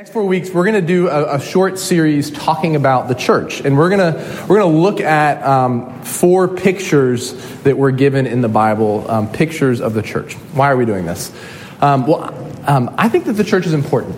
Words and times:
Next 0.00 0.14
four 0.14 0.24
weeks, 0.24 0.48
we're 0.48 0.64
going 0.64 0.80
to 0.80 0.86
do 0.86 1.08
a, 1.08 1.34
a, 1.34 1.40
short 1.42 1.78
series 1.78 2.30
talking 2.30 2.74
about 2.74 3.08
the 3.08 3.14
church, 3.14 3.60
and 3.60 3.76
we're 3.76 3.90
going 3.90 4.14
to 4.14 4.46
we're 4.48 4.58
going 4.58 4.72
to 4.72 4.80
look 4.80 4.98
at 4.98 5.46
um, 5.46 6.02
four 6.04 6.48
pictures 6.48 7.34
that 7.64 7.76
were 7.76 7.90
given 7.90 8.26
in 8.26 8.40
the 8.40 8.48
Bible, 8.48 9.04
um, 9.10 9.30
pictures 9.30 9.82
of 9.82 9.92
the 9.92 10.00
church. 10.00 10.32
Why 10.54 10.70
are 10.70 10.76
we 10.78 10.86
doing 10.86 11.04
this? 11.04 11.30
Um, 11.82 12.06
well, 12.06 12.34
um, 12.66 12.94
I 12.96 13.10
think 13.10 13.26
that 13.26 13.34
the 13.34 13.44
church 13.44 13.66
is 13.66 13.74
important. 13.74 14.16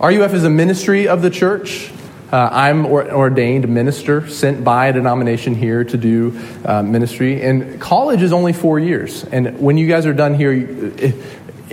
RUF 0.00 0.32
is 0.32 0.44
a 0.44 0.50
ministry 0.50 1.08
of 1.08 1.20
the 1.20 1.28
church. 1.28 1.92
Uh, 2.32 2.48
I'm 2.50 2.86
or, 2.86 3.12
ordained 3.12 3.68
minister, 3.68 4.26
sent 4.30 4.64
by 4.64 4.86
a 4.86 4.94
denomination 4.94 5.54
here 5.54 5.84
to 5.84 5.96
do 5.98 6.40
uh, 6.64 6.82
ministry. 6.82 7.42
And 7.42 7.78
college 7.82 8.22
is 8.22 8.32
only 8.32 8.54
four 8.54 8.80
years. 8.80 9.24
And 9.24 9.60
when 9.60 9.76
you 9.76 9.86
guys 9.86 10.06
are 10.06 10.14
done 10.14 10.34
here, 10.34 10.52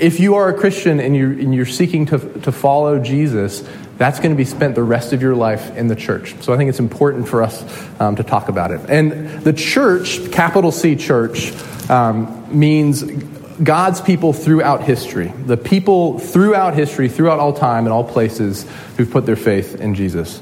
if 0.04 0.20
you 0.20 0.36
are 0.36 0.50
a 0.50 0.54
Christian 0.54 1.00
and 1.00 1.16
you're, 1.16 1.32
and 1.32 1.56
you're 1.56 1.66
seeking 1.66 2.08
to, 2.08 2.20
to 2.42 2.52
follow 2.52 3.00
Jesus, 3.00 3.64
that's 3.98 4.20
going 4.20 4.32
to 4.32 4.36
be 4.36 4.44
spent 4.44 4.76
the 4.76 4.84
rest 4.84 5.14
of 5.14 5.22
your 5.22 5.34
life 5.34 5.78
in 5.78 5.88
the 5.88 5.96
church. 5.96 6.36
So 6.42 6.54
I 6.54 6.58
think 6.58 6.70
it's 6.70 6.80
important 6.80 7.30
for 7.30 7.42
us 7.42 7.64
um, 8.02 8.18
to 8.18 8.24
talk 8.24 8.50
about 8.50 8.72
it. 8.72 8.82
And 8.90 9.42
the 9.44 9.54
church, 9.54 10.30
capital 10.32 10.74
C 10.74 10.98
church, 10.98 11.54
um, 11.90 12.48
means 12.52 13.02
God's 13.64 14.02
people 14.02 14.34
throughout 14.34 14.84
history. 14.84 15.32
The 15.46 15.56
people 15.56 16.20
throughout 16.20 16.74
history, 16.74 17.08
throughout 17.08 17.40
all 17.40 17.54
time, 17.54 17.86
and 17.86 17.94
all 17.94 18.04
places 18.04 18.66
who've 18.98 19.10
put 19.10 19.26
their 19.26 19.38
faith 19.38 19.80
in 19.80 19.96
Jesus. 19.96 20.42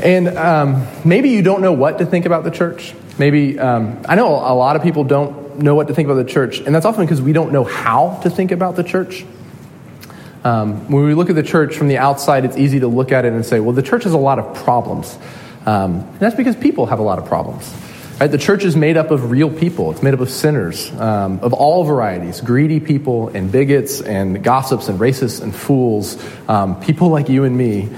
And 0.00 0.28
um, 0.28 0.86
maybe 1.04 1.30
you 1.30 1.42
don't 1.42 1.60
know 1.60 1.72
what 1.72 1.98
to 1.98 2.06
think 2.06 2.24
about 2.24 2.44
the 2.44 2.52
church. 2.52 2.94
Maybe, 3.18 3.58
um, 3.58 4.00
I 4.08 4.14
know 4.14 4.28
a 4.28 4.54
lot 4.54 4.76
of 4.76 4.82
people 4.82 5.02
don't 5.02 5.49
know 5.62 5.74
what 5.74 5.88
to 5.88 5.94
think 5.94 6.06
about 6.08 6.24
the 6.24 6.30
church, 6.30 6.58
and 6.60 6.74
that's 6.74 6.86
often 6.86 7.04
because 7.04 7.22
we 7.22 7.32
don't 7.32 7.52
know 7.52 7.64
how 7.64 8.20
to 8.22 8.30
think 8.30 8.50
about 8.50 8.76
the 8.76 8.84
church. 8.84 9.24
Um, 10.42 10.90
when 10.90 11.04
we 11.04 11.14
look 11.14 11.28
at 11.28 11.36
the 11.36 11.42
church 11.42 11.76
from 11.76 11.88
the 11.88 11.98
outside, 11.98 12.44
it's 12.44 12.56
easy 12.56 12.80
to 12.80 12.88
look 12.88 13.12
at 13.12 13.24
it 13.24 13.32
and 13.32 13.44
say, 13.44 13.60
well, 13.60 13.74
the 13.74 13.82
church 13.82 14.04
has 14.04 14.14
a 14.14 14.18
lot 14.18 14.38
of 14.38 14.54
problems. 14.64 15.18
Um, 15.66 15.96
and 15.96 16.18
that's 16.18 16.34
because 16.34 16.56
people 16.56 16.86
have 16.86 16.98
a 16.98 17.02
lot 17.02 17.18
of 17.18 17.26
problems. 17.26 17.70
Right? 18.18 18.30
The 18.30 18.38
church 18.38 18.64
is 18.64 18.74
made 18.74 18.96
up 18.96 19.10
of 19.10 19.30
real 19.30 19.50
people. 19.50 19.90
It's 19.90 20.02
made 20.02 20.14
up 20.14 20.20
of 20.20 20.30
sinners 20.30 20.90
um, 20.92 21.40
of 21.40 21.52
all 21.52 21.84
varieties 21.84 22.40
greedy 22.40 22.80
people, 22.80 23.28
and 23.28 23.52
bigots, 23.52 24.00
and 24.00 24.42
gossips, 24.42 24.88
and 24.88 24.98
racists, 24.98 25.42
and 25.42 25.54
fools, 25.54 26.22
um, 26.48 26.80
people 26.80 27.08
like 27.08 27.28
you 27.28 27.44
and 27.44 27.56
me. 27.56 27.88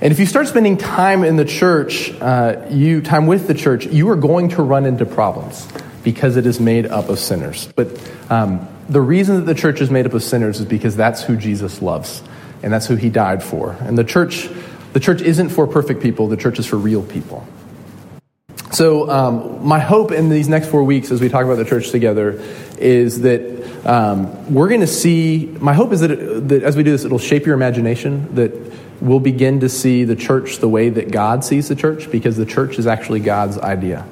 And 0.00 0.12
if 0.12 0.18
you 0.18 0.26
start 0.26 0.48
spending 0.48 0.76
time 0.76 1.24
in 1.24 1.36
the 1.36 1.44
church, 1.44 2.10
uh, 2.20 2.66
you 2.70 3.00
time 3.00 3.26
with 3.26 3.46
the 3.46 3.54
church, 3.54 3.86
you 3.86 4.08
are 4.10 4.16
going 4.16 4.50
to 4.50 4.62
run 4.62 4.86
into 4.86 5.06
problems 5.06 5.66
because 6.04 6.36
it 6.36 6.46
is 6.46 6.60
made 6.60 6.86
up 6.86 7.08
of 7.08 7.18
sinners. 7.18 7.68
But 7.74 7.88
um, 8.30 8.68
the 8.88 9.00
reason 9.00 9.36
that 9.36 9.46
the 9.46 9.54
church 9.58 9.80
is 9.80 9.90
made 9.90 10.06
up 10.06 10.12
of 10.12 10.22
sinners 10.22 10.60
is 10.60 10.66
because 10.66 10.94
that's 10.94 11.22
who 11.22 11.36
Jesus 11.36 11.82
loves, 11.82 12.22
and 12.62 12.72
that's 12.72 12.86
who 12.86 12.96
he 12.96 13.08
died 13.08 13.42
for. 13.42 13.72
And 13.80 13.98
the 13.98 14.04
church, 14.04 14.48
the 14.92 15.00
church 15.00 15.22
isn't 15.22 15.48
for 15.48 15.66
perfect 15.66 16.02
people, 16.02 16.28
the 16.28 16.36
church 16.36 16.58
is 16.58 16.66
for 16.66 16.76
real 16.76 17.02
people. 17.02 17.46
So, 18.70 19.08
um, 19.08 19.66
my 19.66 19.78
hope 19.78 20.10
in 20.10 20.28
these 20.28 20.48
next 20.48 20.68
four 20.68 20.82
weeks 20.82 21.10
as 21.10 21.20
we 21.20 21.28
talk 21.28 21.44
about 21.44 21.56
the 21.56 21.64
church 21.64 21.90
together 21.90 22.42
is 22.76 23.20
that 23.20 23.86
um, 23.86 24.52
we're 24.52 24.68
going 24.68 24.80
to 24.80 24.86
see. 24.86 25.46
My 25.60 25.74
hope 25.74 25.92
is 25.92 26.00
that, 26.00 26.10
it, 26.10 26.48
that 26.48 26.62
as 26.62 26.76
we 26.76 26.82
do 26.82 26.90
this, 26.90 27.04
it'll 27.04 27.18
shape 27.18 27.46
your 27.46 27.54
imagination, 27.54 28.34
that 28.34 28.52
we'll 29.00 29.20
begin 29.20 29.60
to 29.60 29.68
see 29.68 30.04
the 30.04 30.16
church 30.16 30.58
the 30.58 30.68
way 30.68 30.88
that 30.88 31.12
God 31.12 31.44
sees 31.44 31.68
the 31.68 31.76
church, 31.76 32.10
because 32.10 32.36
the 32.36 32.46
church 32.46 32.78
is 32.78 32.86
actually 32.86 33.20
God's 33.20 33.58
idea. 33.58 34.04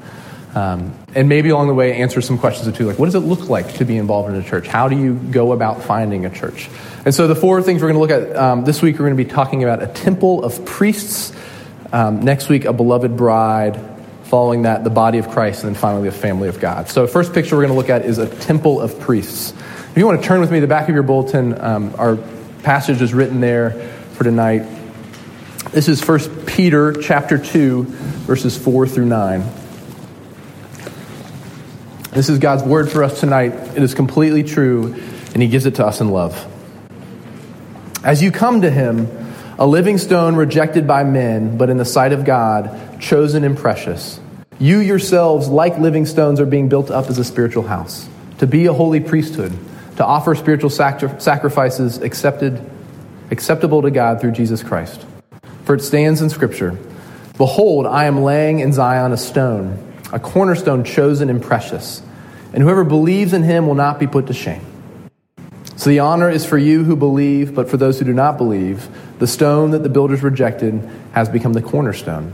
Um, 0.55 0.93
and 1.15 1.31
maybe 1.31 1.49
along 1.49 1.69
the 1.69 1.75
way 1.75 1.95
answer 1.95 2.21
some 2.21 2.37
questions 2.37 2.77
two 2.77 2.87
like 2.87 2.99
what 2.99 3.07
does 3.07 3.15
it 3.15 3.21
look 3.21 3.49
like 3.49 3.75
to 3.75 3.87
be 3.87 3.97
involved 3.97 4.29
in 4.29 4.37
a 4.37 4.43
church? 4.43 4.67
How 4.67 4.89
do 4.89 4.99
you 4.99 5.15
go 5.15 5.53
about 5.53 5.83
finding 5.83 6.27
a 6.27 6.31
church? 6.31 6.69
And 7.07 7.15
so 7.15 7.27
the 7.27 7.35
four 7.35 7.63
things 7.63 7.81
we're 7.81 7.93
going 7.93 8.09
to 8.09 8.15
look 8.15 8.29
at 8.29 8.37
um, 8.37 8.65
this 8.65 8.83
week 8.83 8.97
we're 8.99 9.07
going 9.07 9.17
to 9.17 9.25
be 9.25 9.31
talking 9.31 9.63
about 9.65 9.83
a 9.83 9.87
temple 9.87 10.45
of 10.45 10.65
priests 10.67 11.35
um, 11.91 12.21
next 12.21 12.51
week 12.51 12.67
a 12.67 12.73
beloved 12.75 13.17
bride 13.17 13.81
following 14.25 14.63
that 14.63 14.85
the 14.85 14.91
body 14.91 15.19
of 15.19 15.31
christ 15.31 15.65
and 15.65 15.75
then 15.75 15.81
finally 15.81 16.11
the 16.11 16.15
family 16.15 16.49
of 16.49 16.61
god. 16.61 16.91
So 16.91 17.07
first 17.07 17.33
picture 17.33 17.57
we're 17.57 17.63
going 17.63 17.75
to 17.75 17.79
look 17.79 17.91
at 17.91 18.05
is 18.05 18.19
a 18.19 18.29
temple 18.29 18.79
of 18.79 19.01
priests. 19.01 19.53
If 19.53 19.97
you 19.97 20.05
want 20.05 20.21
to 20.21 20.27
turn 20.27 20.41
with 20.41 20.53
me 20.53 20.61
the 20.61 20.67
back 20.67 20.87
of 20.87 20.95
your 20.95 21.03
bulletin 21.03 21.59
um, 21.59 21.95
our 21.97 22.19
passage 22.63 23.01
is 23.01 23.15
written 23.15 23.41
there 23.41 23.71
for 24.13 24.25
tonight. 24.25 24.67
This 25.71 25.89
is 25.89 26.07
1 26.07 26.45
peter 26.45 26.93
chapter 26.93 27.39
2 27.39 27.85
verses 27.85 28.59
4 28.59 28.87
through 28.87 29.07
9 29.07 29.62
this 32.13 32.29
is 32.29 32.39
God's 32.39 32.63
word 32.63 32.91
for 32.91 33.03
us 33.03 33.21
tonight. 33.21 33.55
It 33.75 33.83
is 33.83 33.95
completely 33.95 34.43
true, 34.43 34.93
and 35.33 35.43
He 35.43 35.49
gives 35.49 35.65
it 35.65 35.77
to 35.77 35.87
us 35.87 36.03
in 36.03 36.11
love. 36.11 36.47
As 38.05 38.23
you 38.23 38.31
come 38.31 38.61
to 38.61 38.71
Him, 38.71 39.09
a 39.59 39.67
living 39.67 39.97
stone 39.97 40.37
rejected 40.37 40.87
by 40.87 41.05
men, 41.05 41.57
but 41.57 41.71
in 41.71 41.79
the 41.79 41.87
sight 41.87 42.13
of 42.13 42.27
God, 42.27 43.01
chosen 43.01 43.45
and 43.45 43.57
precious, 43.57 44.21
you 44.59 44.79
yourselves, 44.79 45.49
like 45.49 45.79
living 45.79 46.05
stones, 46.05 46.39
are 46.39 46.47
being 46.47 46.69
built 46.69 46.91
up 46.91 47.07
as 47.07 47.19
a 47.19 47.25
spiritual 47.25 47.63
house, 47.63 48.07
to 48.39 48.47
be 48.47 48.67
a 48.67 48.75
holy 48.75 49.01
priesthood, 49.01 49.53
to 49.97 50.05
offer 50.05 50.35
spiritual 50.35 50.69
sacrifices 50.69 51.97
accepted, 51.99 52.63
acceptable 53.31 53.81
to 53.81 53.91
God 53.91 54.21
through 54.21 54.33
Jesus 54.33 54.63
Christ. 54.63 55.07
For 55.65 55.75
it 55.75 55.81
stands 55.81 56.21
in 56.21 56.29
Scripture 56.29 56.79
Behold, 57.39 57.87
I 57.87 58.05
am 58.05 58.21
laying 58.21 58.59
in 58.59 58.75
Zion 58.75 59.13
a 59.13 59.17
stone 59.17 59.92
a 60.13 60.21
cornerstone 60.21 60.85
chosen 60.85 61.31
and 61.31 61.43
precious, 61.43 62.03
and 62.53 62.63
whoever 62.63 62.85
believes 62.85 63.33
in 63.33 63.43
him 63.43 63.67
will 63.67 63.75
not 63.75 63.99
be 63.99 64.07
put 64.07 64.27
to 64.27 64.35
shame. 64.35 64.65
So 65.77 65.91
the 65.91 66.01
honor 66.01 66.29
is 66.29 66.45
for 66.45 66.59
you 66.59 66.85
who 66.85 66.95
believe, 66.95 67.55
but 67.55 67.69
for 67.69 67.79
those 67.79 67.99
who 67.99 68.05
do 68.05 68.13
not 68.13 68.37
believe, 68.37 68.89
the 69.19 69.27
stone 69.27 69.71
that 69.71 69.83
the 69.83 69.89
builders 69.89 70.23
rejected 70.23 70.89
has 71.13 71.29
become 71.29 71.55
the 71.55 71.63
cornerstone, 71.63 72.33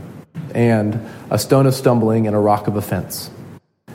and 0.53 0.99
a 1.31 1.39
stone 1.39 1.65
of 1.65 1.73
stumbling 1.73 2.27
and 2.27 2.35
a 2.35 2.39
rock 2.39 2.67
of 2.67 2.75
offense. 2.75 3.31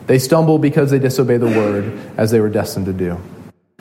They 0.07 0.19
stumble 0.19 0.59
because 0.59 0.91
they 0.91 0.99
disobey 0.99 1.37
the 1.37 1.47
word 1.47 1.99
as 2.17 2.31
they 2.31 2.41
were 2.41 2.49
destined 2.49 2.87
to 2.87 2.93
do. 2.93 3.21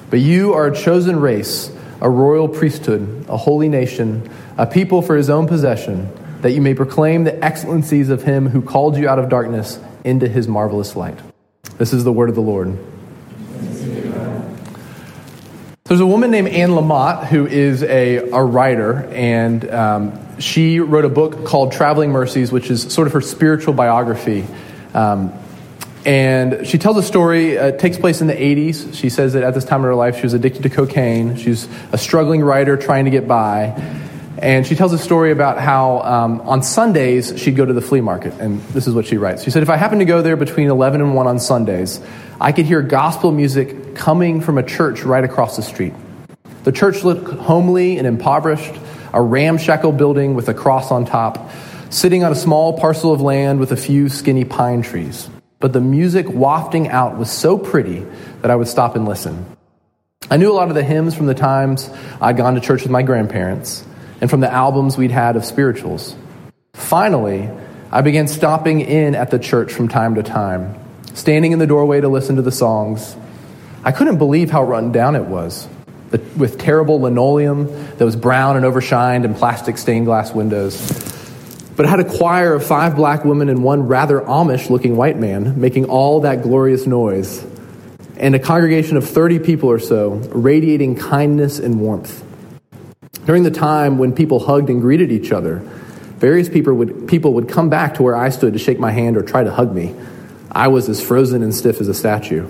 But 0.10 0.20
you 0.20 0.54
are 0.54 0.68
a 0.68 0.76
chosen 0.76 1.20
race, 1.20 1.72
a 2.02 2.10
royal 2.10 2.48
priesthood, 2.48 3.26
a 3.30 3.38
holy 3.38 3.70
nation, 3.70 4.30
a 4.58 4.68
people 4.68 5.02
for 5.02 5.16
his 5.16 5.30
own 5.30 5.48
possession, 5.48 6.10
that 6.42 6.52
you 6.52 6.62
may 6.62 6.74
proclaim 6.74 7.24
the 7.24 7.44
excellencies 7.44 8.10
of 8.10 8.24
him 8.24 8.50
who 8.50 8.62
called 8.62 8.98
you 8.98 9.08
out 9.08 9.18
of 9.18 9.30
darkness 9.30 9.80
into 10.04 10.28
his 10.28 10.48
marvelous 10.48 10.96
light. 10.96 11.20
This 11.78 11.94
is 11.94 12.04
the 12.04 12.12
word 12.12 12.30
of 12.30 12.36
the 12.36 12.42
Lord. 12.42 12.78
There's 15.86 16.00
a 16.00 16.06
woman 16.06 16.32
named 16.32 16.48
Anne 16.48 16.72
Lamott 16.72 17.28
who 17.28 17.46
is 17.46 17.84
a, 17.84 18.30
a 18.30 18.44
writer, 18.44 19.08
and 19.12 19.70
um, 19.70 20.40
she 20.40 20.80
wrote 20.80 21.06
a 21.06 21.10
book 21.10 21.46
called 21.46 21.72
Traveling 21.72 22.12
Mercies, 22.12 22.52
which 22.52 22.72
is 22.72 22.92
sort 22.92 23.08
of 23.08 23.14
her 23.14 23.22
spiritual 23.22 23.74
biography. 23.74 24.46
Um, 24.94 25.34
and 26.06 26.68
she 26.68 26.78
tells 26.78 26.98
a 26.98 27.04
story, 27.04 27.58
uh, 27.58 27.72
takes 27.72 27.98
place 27.98 28.22
in 28.22 28.28
the 28.28 28.34
80s. 28.34 28.94
She 28.94 29.10
says 29.10 29.34
that 29.34 29.44
at 29.44 29.54
this 29.54 29.66
time 29.66 29.82
in 29.82 29.86
her 29.86 29.96
life, 29.96 30.18
she 30.18 30.24
was 30.24 30.34
addicted 30.34 30.64
to 30.64 30.70
cocaine. 30.70 31.38
She's 31.38 31.68
a 31.92 31.98
struggling 31.98 32.42
writer 32.42 32.76
trying 32.76 33.06
to 33.06 33.12
get 33.12 33.28
by. 33.28 34.02
And 34.42 34.66
she 34.66 34.76
tells 34.76 34.94
a 34.94 34.98
story 34.98 35.32
about 35.32 35.60
how 35.60 36.02
um, 36.02 36.42
on 36.42 36.64
Sundays 36.64 37.34
she'd 37.40 37.56
go 37.56 37.66
to 37.66 37.74
the 37.74 37.82
flea 37.82 38.02
market. 38.02 38.34
And 38.40 38.62
this 38.70 38.88
is 38.88 38.96
what 38.96 39.06
she 39.06 39.18
writes. 39.18 39.44
She 39.44 39.52
said, 39.52 39.64
If 39.64 39.70
I 39.70 39.78
happened 39.78 40.02
to 40.02 40.06
go 40.06 40.22
there 40.22 40.36
between 40.36 40.70
11 40.70 41.02
and 41.02 41.14
1 41.14 41.28
on 41.28 41.40
Sundays, 41.40 42.02
I 42.42 42.52
could 42.52 42.66
hear 42.66 42.82
gospel 42.82 43.32
music 43.32 43.96
coming 43.96 44.42
from 44.42 44.58
a 44.58 44.64
church 44.64 45.04
right 45.04 45.24
across 45.24 45.56
the 45.56 45.62
street. 45.62 45.94
The 46.64 46.72
church 46.72 47.04
looked 47.04 47.30
homely 47.42 47.98
and 47.98 48.08
impoverished, 48.08 48.74
a 49.14 49.22
ramshackle 49.22 49.92
building 49.92 50.34
with 50.34 50.50
a 50.50 50.54
cross 50.54 50.92
on 50.92 51.06
top, 51.06 51.52
sitting 51.92 52.24
on 52.24 52.32
a 52.32 52.36
small 52.36 52.78
parcel 52.80 53.14
of 53.14 53.22
land 53.22 53.60
with 53.60 53.72
a 53.72 53.78
few 53.78 54.10
skinny 54.10 54.46
pine 54.46 54.82
trees. 54.82 55.30
But 55.60 55.74
the 55.74 55.82
music 55.82 56.28
wafting 56.28 56.90
out 56.90 57.18
was 57.18 57.32
so 57.32 57.58
pretty 57.58 58.06
that 58.42 58.50
I 58.50 58.56
would 58.56 58.68
stop 58.68 58.96
and 58.96 59.06
listen. 59.08 59.46
I 60.32 60.38
knew 60.38 60.52
a 60.52 60.56
lot 60.56 60.70
of 60.70 60.76
the 60.76 60.84
hymns 60.84 61.14
from 61.14 61.28
the 61.28 61.36
times 61.36 61.90
I'd 62.20 62.38
gone 62.38 62.56
to 62.56 62.62
church 62.62 62.82
with 62.82 62.92
my 62.92 63.04
grandparents 63.04 63.86
and 64.24 64.30
from 64.30 64.40
the 64.40 64.50
albums 64.50 64.98
we'd 64.98 65.12
had 65.12 65.36
of 65.36 65.44
spirituals. 65.44 66.16
Finally, 66.76 67.50
I 67.92 68.00
began 68.00 68.30
stopping 68.30 68.80
in 68.80 69.16
at 69.16 69.32
the 69.32 69.38
church 69.38 69.74
from 69.74 69.90
time 69.90 70.16
to 70.16 70.24
time, 70.24 70.80
standing 71.14 71.52
in 71.52 71.60
the 71.60 71.68
doorway 71.68 72.00
to 72.00 72.08
listen 72.08 72.38
to 72.38 72.42
the 72.42 72.50
songs. 72.50 73.18
I 73.84 73.92
couldn't 73.92 74.20
believe 74.20 74.50
how 74.50 74.64
run 74.64 74.94
down 74.94 75.18
it 75.18 75.26
was, 75.26 75.68
with 76.38 76.58
terrible 76.58 77.02
linoleum 77.02 77.66
that 77.98 78.06
was 78.06 78.16
brown 78.16 78.56
and 78.56 78.66
overshined 78.66 79.26
and 79.26 79.36
plastic 79.36 79.78
stained 79.78 80.06
glass 80.06 80.34
windows. 80.34 80.80
But 81.76 81.88
it 81.88 81.90
had 81.90 82.00
a 82.00 82.18
choir 82.18 82.54
of 82.54 82.66
five 82.66 82.96
black 82.96 83.26
women 83.26 83.50
and 83.50 83.62
one 83.62 83.90
rather 83.90 84.22
Amish 84.22 84.70
looking 84.70 84.96
white 84.96 85.18
man 85.18 85.60
making 85.60 85.88
all 85.90 86.22
that 86.22 86.44
glorious 86.44 86.88
noise, 86.88 87.46
and 88.16 88.36
a 88.36 88.40
congregation 88.40 88.96
of 88.96 89.06
30 89.06 89.40
people 89.40 89.70
or 89.70 89.80
so 89.80 90.12
radiating 90.32 90.96
kindness 90.96 91.60
and 91.60 91.82
warmth. 91.82 92.24
During 93.26 93.44
the 93.44 93.52
time 93.52 93.98
when 93.98 94.14
people 94.14 94.40
hugged 94.40 94.70
and 94.70 94.82
greeted 94.82 95.12
each 95.12 95.32
other, 95.32 95.58
various 96.18 96.50
people 96.50 96.74
would, 96.74 97.08
people 97.08 97.34
would 97.34 97.48
come 97.48 97.70
back 97.70 97.96
to 97.96 98.04
where 98.04 98.16
I 98.16 98.30
stood 98.30 98.54
to 98.54 98.60
shake 98.60 98.80
my 98.80 98.92
hand 98.92 99.18
or 99.18 99.22
try 99.22 99.44
to 99.44 99.52
hug 99.52 99.74
me. 99.74 99.96
I 100.52 100.68
was 100.68 100.90
as 100.90 101.02
frozen 101.02 101.42
and 101.42 101.54
stiff 101.56 101.82
as 101.82 101.88
a 101.88 101.94
statue. 101.94 102.50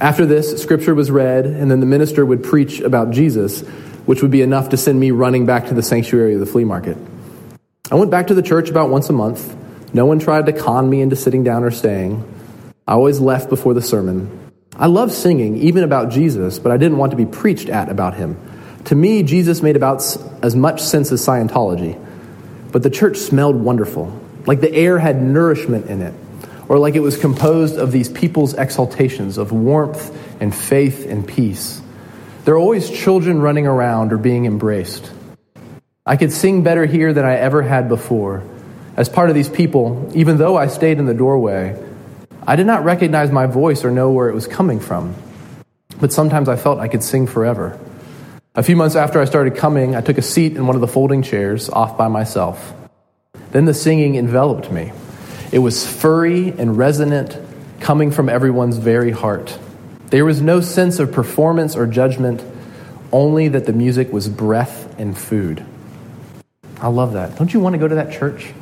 After 0.00 0.26
this, 0.26 0.60
scripture 0.60 0.94
was 0.94 1.10
read, 1.10 1.46
and 1.46 1.70
then 1.70 1.80
the 1.80 1.86
minister 1.86 2.26
would 2.26 2.42
preach 2.42 2.80
about 2.80 3.10
Jesus. 3.10 3.62
which 4.06 4.22
would 4.22 4.30
be 4.30 4.42
enough 4.42 4.70
to 4.70 4.76
send 4.76 5.00
me 5.00 5.10
running 5.10 5.46
back 5.46 5.68
to 5.68 5.74
the 5.74 5.82
sanctuary 5.82 6.34
of 6.34 6.40
the 6.40 6.46
flea 6.46 6.64
market. 6.64 6.96
I 7.90 7.94
went 7.94 8.10
back 8.10 8.28
to 8.28 8.34
the 8.34 8.42
church 8.42 8.70
about 8.70 8.90
once 8.90 9.08
a 9.08 9.12
month. 9.12 9.56
No 9.94 10.06
one 10.06 10.18
tried 10.18 10.46
to 10.46 10.52
con 10.52 10.90
me 10.90 11.00
into 11.00 11.16
sitting 11.16 11.44
down 11.44 11.64
or 11.64 11.70
staying. 11.70 12.22
I 12.86 12.92
always 12.92 13.20
left 13.20 13.48
before 13.48 13.74
the 13.74 13.82
sermon. 13.82 14.50
I 14.76 14.86
loved 14.86 15.12
singing, 15.12 15.56
even 15.58 15.84
about 15.84 16.10
Jesus, 16.10 16.58
but 16.58 16.72
I 16.72 16.76
didn't 16.76 16.98
want 16.98 17.12
to 17.12 17.16
be 17.16 17.26
preached 17.26 17.68
at 17.68 17.88
about 17.88 18.14
him. 18.14 18.36
To 18.86 18.94
me, 18.94 19.22
Jesus 19.22 19.62
made 19.62 19.76
about 19.76 20.02
as 20.42 20.54
much 20.54 20.82
sense 20.82 21.10
as 21.10 21.24
Scientology. 21.24 21.98
But 22.70 22.82
the 22.82 22.90
church 22.90 23.16
smelled 23.16 23.56
wonderful, 23.56 24.20
like 24.46 24.60
the 24.60 24.72
air 24.74 24.98
had 24.98 25.22
nourishment 25.22 25.86
in 25.86 26.02
it, 26.02 26.12
or 26.68 26.78
like 26.78 26.94
it 26.94 27.00
was 27.00 27.16
composed 27.16 27.76
of 27.76 27.92
these 27.92 28.08
people's 28.08 28.54
exaltations 28.54 29.38
of 29.38 29.52
warmth 29.52 30.12
and 30.40 30.54
faith 30.54 31.06
and 31.06 31.26
peace. 31.26 31.80
There 32.44 32.54
are 32.54 32.58
always 32.58 32.90
children 32.90 33.40
running 33.40 33.66
around 33.66 34.12
or 34.12 34.18
being 34.18 34.44
embraced. 34.44 35.10
I 36.04 36.16
could 36.16 36.32
sing 36.32 36.62
better 36.62 36.84
here 36.84 37.14
than 37.14 37.24
I 37.24 37.36
ever 37.36 37.62
had 37.62 37.88
before. 37.88 38.42
As 38.96 39.08
part 39.08 39.30
of 39.30 39.34
these 39.34 39.48
people, 39.48 40.12
even 40.14 40.36
though 40.36 40.56
I 40.56 40.66
stayed 40.66 40.98
in 40.98 41.06
the 41.06 41.14
doorway, 41.14 41.82
I 42.46 42.56
did 42.56 42.66
not 42.66 42.84
recognize 42.84 43.30
my 43.30 43.46
voice 43.46 43.82
or 43.84 43.90
know 43.90 44.10
where 44.10 44.28
it 44.28 44.34
was 44.34 44.46
coming 44.46 44.78
from. 44.78 45.14
But 45.98 46.12
sometimes 46.12 46.50
I 46.50 46.56
felt 46.56 46.80
I 46.80 46.88
could 46.88 47.02
sing 47.02 47.26
forever. 47.26 47.80
A 48.56 48.62
few 48.62 48.76
months 48.76 48.94
after 48.94 49.20
I 49.20 49.24
started 49.24 49.56
coming, 49.56 49.96
I 49.96 50.00
took 50.00 50.16
a 50.16 50.22
seat 50.22 50.54
in 50.54 50.64
one 50.68 50.76
of 50.76 50.80
the 50.80 50.86
folding 50.86 51.22
chairs 51.22 51.68
off 51.68 51.98
by 51.98 52.06
myself. 52.06 52.72
Then 53.50 53.64
the 53.64 53.74
singing 53.74 54.14
enveloped 54.14 54.70
me. 54.70 54.92
It 55.50 55.58
was 55.58 55.84
furry 55.84 56.50
and 56.50 56.78
resonant, 56.78 57.36
coming 57.80 58.12
from 58.12 58.28
everyone's 58.28 58.76
very 58.76 59.10
heart. 59.10 59.58
There 60.10 60.24
was 60.24 60.40
no 60.40 60.60
sense 60.60 61.00
of 61.00 61.10
performance 61.10 61.74
or 61.74 61.88
judgment, 61.88 62.44
only 63.10 63.48
that 63.48 63.66
the 63.66 63.72
music 63.72 64.12
was 64.12 64.28
breath 64.28 65.00
and 65.00 65.18
food. 65.18 65.66
I 66.80 66.86
love 66.86 67.14
that. 67.14 67.36
Don't 67.36 67.52
you 67.52 67.58
want 67.58 67.72
to 67.72 67.78
go 67.80 67.88
to 67.88 67.96
that 67.96 68.12
church? 68.12 68.52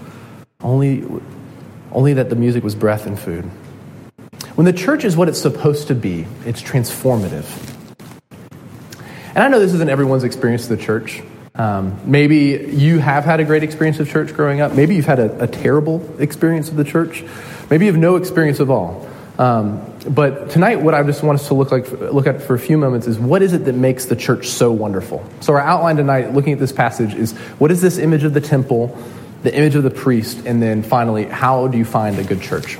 Only, 0.62 1.04
only 1.92 2.14
that 2.14 2.30
the 2.30 2.36
music 2.36 2.64
was 2.64 2.74
breath 2.74 3.06
and 3.06 3.18
food. 3.18 3.44
When 4.54 4.64
the 4.64 4.72
church 4.72 5.04
is 5.04 5.18
what 5.18 5.28
it's 5.28 5.42
supposed 5.42 5.88
to 5.88 5.94
be, 5.94 6.26
it's 6.46 6.62
transformative. 6.62 7.44
And 9.34 9.43
I 9.43 9.49
know 9.49 9.61
this 9.61 9.73
isn't 9.73 9.88
everyone's 9.88 10.25
experience 10.25 10.64
of 10.64 10.76
the 10.76 10.84
church. 10.84 11.23
Um, 11.55 11.99
maybe 12.05 12.70
you 12.75 12.99
have 12.99 13.25
had 13.25 13.40
a 13.40 13.44
great 13.44 13.62
experience 13.62 13.99
of 13.99 14.08
church 14.08 14.34
growing 14.34 14.61
up. 14.61 14.75
Maybe 14.75 14.94
you've 14.94 15.06
had 15.06 15.19
a, 15.19 15.44
a 15.44 15.46
terrible 15.46 16.06
experience 16.19 16.69
of 16.69 16.76
the 16.76 16.84
church. 16.84 17.25
Maybe 17.70 17.87
you 17.87 17.93
have 17.93 18.00
no 18.00 18.17
experience 18.17 18.61
at 18.61 18.69
all. 18.69 19.08
Um, 19.38 19.82
but 20.06 20.50
tonight, 20.50 20.82
what 20.82 20.93
I 20.93 21.02
just 21.02 21.23
want 21.23 21.40
us 21.40 21.49
to 21.49 21.55
look 21.55 21.73
like, 21.73 21.90
look 21.90 22.26
at 22.26 22.43
for 22.43 22.55
a 22.55 22.58
few 22.58 22.76
moments 22.76 23.06
is 23.06 23.19
what 23.19 23.40
is 23.40 23.55
it 23.55 23.64
that 23.64 23.75
makes 23.75 24.05
the 24.05 24.17
church 24.17 24.49
so 24.49 24.70
wonderful? 24.70 25.25
So 25.40 25.55
our 25.55 25.61
outline 25.61 25.96
tonight, 25.96 26.35
looking 26.35 26.52
at 26.52 26.58
this 26.58 26.73
passage, 26.73 27.14
is 27.14 27.32
what 27.58 27.70
is 27.70 27.81
this 27.81 27.96
image 27.96 28.25
of 28.25 28.35
the 28.35 28.40
temple, 28.43 28.96
the 29.43 29.55
image 29.55 29.76
of 29.76 29.82
the 29.82 29.90
priest, 29.90 30.44
and 30.44 30.62
then 30.62 30.82
finally, 30.82 31.25
how 31.25 31.69
do 31.69 31.78
you 31.78 31.87
find 31.87 32.19
a 32.19 32.25
good 32.25 32.43
church? 32.43 32.78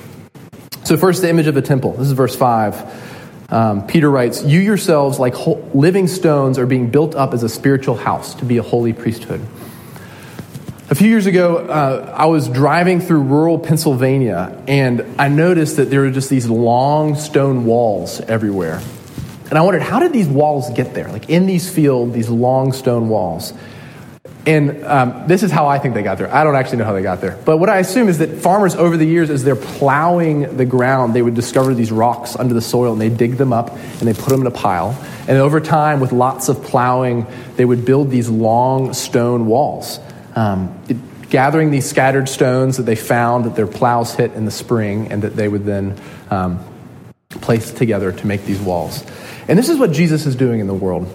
So, 0.84 0.98
first, 0.98 1.22
the 1.22 1.31
image 1.31 1.46
of 1.46 1.55
the 1.55 1.62
temple. 1.62 1.93
This 1.93 2.08
is 2.08 2.12
verse 2.12 2.37
5. 2.37 3.52
Um, 3.52 3.87
Peter 3.87 4.10
writes, 4.10 4.43
You 4.43 4.60
yourselves, 4.60 5.19
like 5.19 5.34
living 5.74 6.06
stones, 6.08 6.58
are 6.58 6.66
being 6.66 6.90
built 6.90 7.14
up 7.14 7.34
as 7.34 7.42
a 7.42 7.48
spiritual 7.48 7.96
house 7.96 8.34
to 8.34 8.44
be 8.44 8.58
a 8.58 8.62
holy 8.62 8.92
priesthood. 8.92 9.40
A 10.90 10.94
few 10.94 11.08
years 11.08 11.24
ago, 11.24 11.56
uh, 11.56 12.14
I 12.14 12.26
was 12.26 12.48
driving 12.48 13.00
through 13.00 13.22
rural 13.22 13.58
Pennsylvania, 13.58 14.62
and 14.69 15.06
I 15.19 15.28
noticed 15.28 15.76
that 15.76 15.88
there 15.88 16.00
were 16.00 16.10
just 16.10 16.28
these 16.28 16.48
long 16.48 17.14
stone 17.14 17.64
walls 17.64 18.20
everywhere. 18.20 18.82
And 19.48 19.58
I 19.58 19.62
wondered, 19.62 19.82
how 19.82 20.00
did 20.00 20.12
these 20.12 20.28
walls 20.28 20.70
get 20.70 20.94
there? 20.94 21.08
Like 21.08 21.30
in 21.30 21.46
these 21.46 21.72
fields, 21.72 22.14
these 22.14 22.28
long 22.28 22.72
stone 22.72 23.08
walls. 23.08 23.54
And 24.44 24.84
um, 24.84 25.28
this 25.28 25.44
is 25.44 25.52
how 25.52 25.68
I 25.68 25.78
think 25.78 25.94
they 25.94 26.02
got 26.02 26.18
there. 26.18 26.32
I 26.32 26.42
don't 26.42 26.56
actually 26.56 26.78
know 26.78 26.84
how 26.84 26.94
they 26.94 27.02
got 27.02 27.20
there. 27.20 27.38
But 27.44 27.58
what 27.58 27.68
I 27.68 27.78
assume 27.78 28.08
is 28.08 28.18
that 28.18 28.38
farmers, 28.38 28.74
over 28.74 28.96
the 28.96 29.06
years, 29.06 29.30
as 29.30 29.44
they're 29.44 29.54
plowing 29.54 30.56
the 30.56 30.64
ground, 30.64 31.14
they 31.14 31.22
would 31.22 31.34
discover 31.34 31.74
these 31.74 31.92
rocks 31.92 32.34
under 32.34 32.52
the 32.52 32.60
soil 32.60 32.92
and 32.92 33.00
they 33.00 33.08
dig 33.08 33.36
them 33.36 33.52
up 33.52 33.70
and 33.70 34.00
they 34.00 34.14
put 34.14 34.30
them 34.30 34.40
in 34.40 34.46
a 34.48 34.52
pile. 34.52 34.98
And 35.28 35.38
over 35.38 35.60
time, 35.60 36.00
with 36.00 36.10
lots 36.10 36.48
of 36.48 36.64
plowing, 36.64 37.26
they 37.54 37.64
would 37.64 37.84
build 37.84 38.10
these 38.10 38.28
long 38.28 38.94
stone 38.94 39.46
walls, 39.46 40.00
um, 40.34 40.76
it, 40.88 40.96
gathering 41.30 41.70
these 41.70 41.88
scattered 41.88 42.28
stones 42.28 42.78
that 42.78 42.82
they 42.82 42.96
found 42.96 43.44
that 43.44 43.54
their 43.54 43.68
plows 43.68 44.12
hit 44.14 44.32
in 44.32 44.44
the 44.44 44.50
spring 44.50 45.12
and 45.12 45.22
that 45.22 45.36
they 45.36 45.46
would 45.46 45.64
then 45.64 45.96
um, 46.30 46.62
place 47.30 47.70
together 47.70 48.10
to 48.10 48.26
make 48.26 48.44
these 48.44 48.60
walls. 48.60 49.04
And 49.46 49.56
this 49.56 49.68
is 49.68 49.78
what 49.78 49.92
Jesus 49.92 50.26
is 50.26 50.34
doing 50.34 50.58
in 50.58 50.66
the 50.66 50.74
world. 50.74 51.06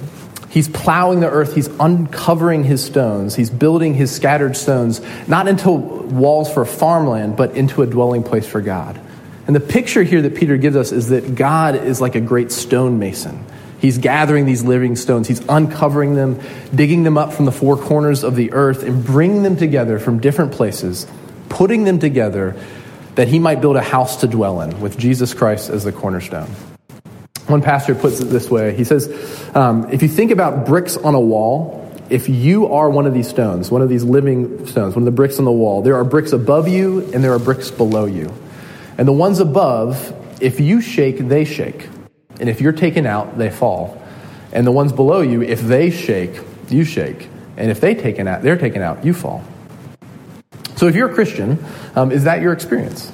He's 0.57 0.67
plowing 0.67 1.19
the 1.19 1.29
earth, 1.29 1.53
he's 1.53 1.67
uncovering 1.79 2.63
his 2.63 2.83
stones, 2.83 3.35
he's 3.35 3.51
building 3.51 3.93
his 3.93 4.11
scattered 4.11 4.57
stones, 4.57 5.03
not 5.27 5.47
into 5.47 5.69
walls 5.69 6.51
for 6.51 6.65
farmland, 6.65 7.37
but 7.37 7.55
into 7.55 7.83
a 7.83 7.85
dwelling 7.85 8.23
place 8.23 8.47
for 8.47 8.59
God. 8.59 8.99
And 9.45 9.55
the 9.55 9.59
picture 9.59 10.01
here 10.01 10.19
that 10.23 10.33
Peter 10.33 10.57
gives 10.57 10.75
us 10.75 10.91
is 10.91 11.09
that 11.09 11.35
God 11.35 11.75
is 11.75 12.01
like 12.01 12.15
a 12.15 12.19
great 12.19 12.51
stonemason. 12.51 13.45
He's 13.77 13.99
gathering 13.99 14.47
these 14.47 14.63
living 14.63 14.95
stones, 14.95 15.27
he's 15.27 15.47
uncovering 15.47 16.15
them, 16.15 16.39
digging 16.73 17.03
them 17.03 17.19
up 17.19 17.33
from 17.33 17.45
the 17.45 17.51
four 17.51 17.77
corners 17.77 18.23
of 18.23 18.35
the 18.35 18.51
earth, 18.51 18.81
and 18.81 19.05
bringing 19.05 19.43
them 19.43 19.57
together 19.57 19.99
from 19.99 20.19
different 20.19 20.53
places, 20.53 21.05
putting 21.49 21.83
them 21.83 21.99
together 21.99 22.59
that 23.13 23.27
he 23.27 23.37
might 23.37 23.61
build 23.61 23.75
a 23.75 23.83
house 23.83 24.21
to 24.21 24.27
dwell 24.27 24.61
in 24.61 24.81
with 24.81 24.97
Jesus 24.97 25.35
Christ 25.35 25.69
as 25.69 25.83
the 25.83 25.91
cornerstone. 25.91 26.49
One 27.47 27.61
pastor 27.61 27.95
puts 27.95 28.19
it 28.19 28.25
this 28.25 28.49
way 28.49 28.75
He 28.75 28.83
says, 28.83 29.09
um, 29.55 29.89
If 29.91 30.01
you 30.01 30.07
think 30.07 30.31
about 30.31 30.65
bricks 30.65 30.97
on 30.97 31.15
a 31.15 31.19
wall, 31.19 31.83
if 32.09 32.29
you 32.29 32.67
are 32.67 32.89
one 32.89 33.05
of 33.05 33.13
these 33.13 33.27
stones, 33.27 33.69
one 33.69 33.81
of 33.81 33.89
these 33.89 34.03
living 34.03 34.65
stones, 34.67 34.95
one 34.95 35.03
of 35.03 35.05
the 35.05 35.11
bricks 35.11 35.39
on 35.39 35.45
the 35.45 35.51
wall, 35.51 35.81
there 35.81 35.95
are 35.95 36.05
bricks 36.05 36.31
above 36.31 36.67
you 36.67 37.01
and 37.13 37.23
there 37.23 37.33
are 37.33 37.39
bricks 37.39 37.69
below 37.69 38.05
you. 38.05 38.33
And 38.97 39.07
the 39.07 39.13
ones 39.13 39.39
above, 39.39 40.13
if 40.41 40.59
you 40.59 40.81
shake, 40.81 41.17
they 41.17 41.43
shake. 41.43 41.89
And 42.39 42.49
if 42.49 42.61
you're 42.61 42.71
taken 42.71 43.05
out, 43.05 43.37
they 43.37 43.49
fall. 43.49 44.01
And 44.51 44.65
the 44.65 44.71
ones 44.71 44.93
below 44.93 45.21
you, 45.21 45.41
if 45.41 45.61
they 45.61 45.89
shake, 45.89 46.39
you 46.69 46.85
shake. 46.85 47.29
And 47.57 47.71
if 47.71 47.81
they 47.81 47.95
taken 47.95 48.27
out, 48.27 48.41
they're 48.41 48.57
taken 48.57 48.81
out, 48.81 49.03
you 49.03 49.13
fall. 49.13 49.43
So 50.75 50.87
if 50.87 50.95
you're 50.95 51.09
a 51.09 51.13
Christian, 51.13 51.63
um, 51.95 52.11
is 52.11 52.23
that 52.23 52.41
your 52.41 52.53
experience? 52.53 53.11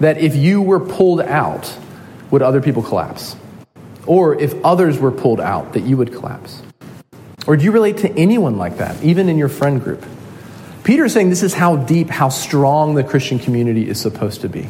That 0.00 0.18
if 0.18 0.36
you 0.36 0.60
were 0.60 0.80
pulled 0.80 1.20
out, 1.20 1.72
would 2.30 2.42
other 2.42 2.60
people 2.60 2.82
collapse? 2.82 3.36
Or 4.08 4.34
if 4.40 4.54
others 4.64 4.98
were 4.98 5.12
pulled 5.12 5.38
out, 5.38 5.74
that 5.74 5.82
you 5.82 5.98
would 5.98 6.12
collapse? 6.12 6.62
Or 7.46 7.56
do 7.56 7.64
you 7.64 7.70
relate 7.70 7.98
to 7.98 8.10
anyone 8.18 8.56
like 8.56 8.78
that, 8.78 9.00
even 9.04 9.28
in 9.28 9.38
your 9.38 9.50
friend 9.50 9.82
group? 9.82 10.04
Peter 10.82 11.04
is 11.04 11.12
saying 11.12 11.28
this 11.28 11.42
is 11.42 11.52
how 11.52 11.76
deep, 11.76 12.08
how 12.08 12.30
strong 12.30 12.94
the 12.94 13.04
Christian 13.04 13.38
community 13.38 13.86
is 13.86 14.00
supposed 14.00 14.40
to 14.40 14.48
be. 14.48 14.66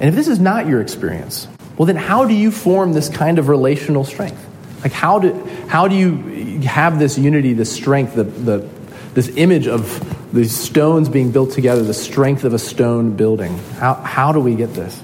And 0.00 0.08
if 0.08 0.14
this 0.14 0.26
is 0.26 0.40
not 0.40 0.66
your 0.66 0.80
experience, 0.80 1.46
well, 1.76 1.84
then 1.84 1.96
how 1.96 2.24
do 2.24 2.32
you 2.32 2.50
form 2.50 2.94
this 2.94 3.10
kind 3.10 3.38
of 3.38 3.48
relational 3.48 4.04
strength? 4.04 4.42
Like, 4.82 4.92
how 4.92 5.18
do, 5.18 5.44
how 5.68 5.88
do 5.88 5.94
you 5.94 6.60
have 6.60 6.98
this 6.98 7.18
unity, 7.18 7.52
this 7.52 7.70
strength, 7.70 8.14
the, 8.14 8.24
the, 8.24 8.68
this 9.12 9.28
image 9.36 9.68
of 9.68 10.32
these 10.32 10.56
stones 10.56 11.10
being 11.10 11.30
built 11.30 11.50
together, 11.50 11.82
the 11.82 11.92
strength 11.92 12.44
of 12.44 12.54
a 12.54 12.58
stone 12.58 13.16
building? 13.16 13.58
How, 13.78 13.94
how 13.94 14.32
do 14.32 14.40
we 14.40 14.54
get 14.54 14.72
this? 14.72 15.02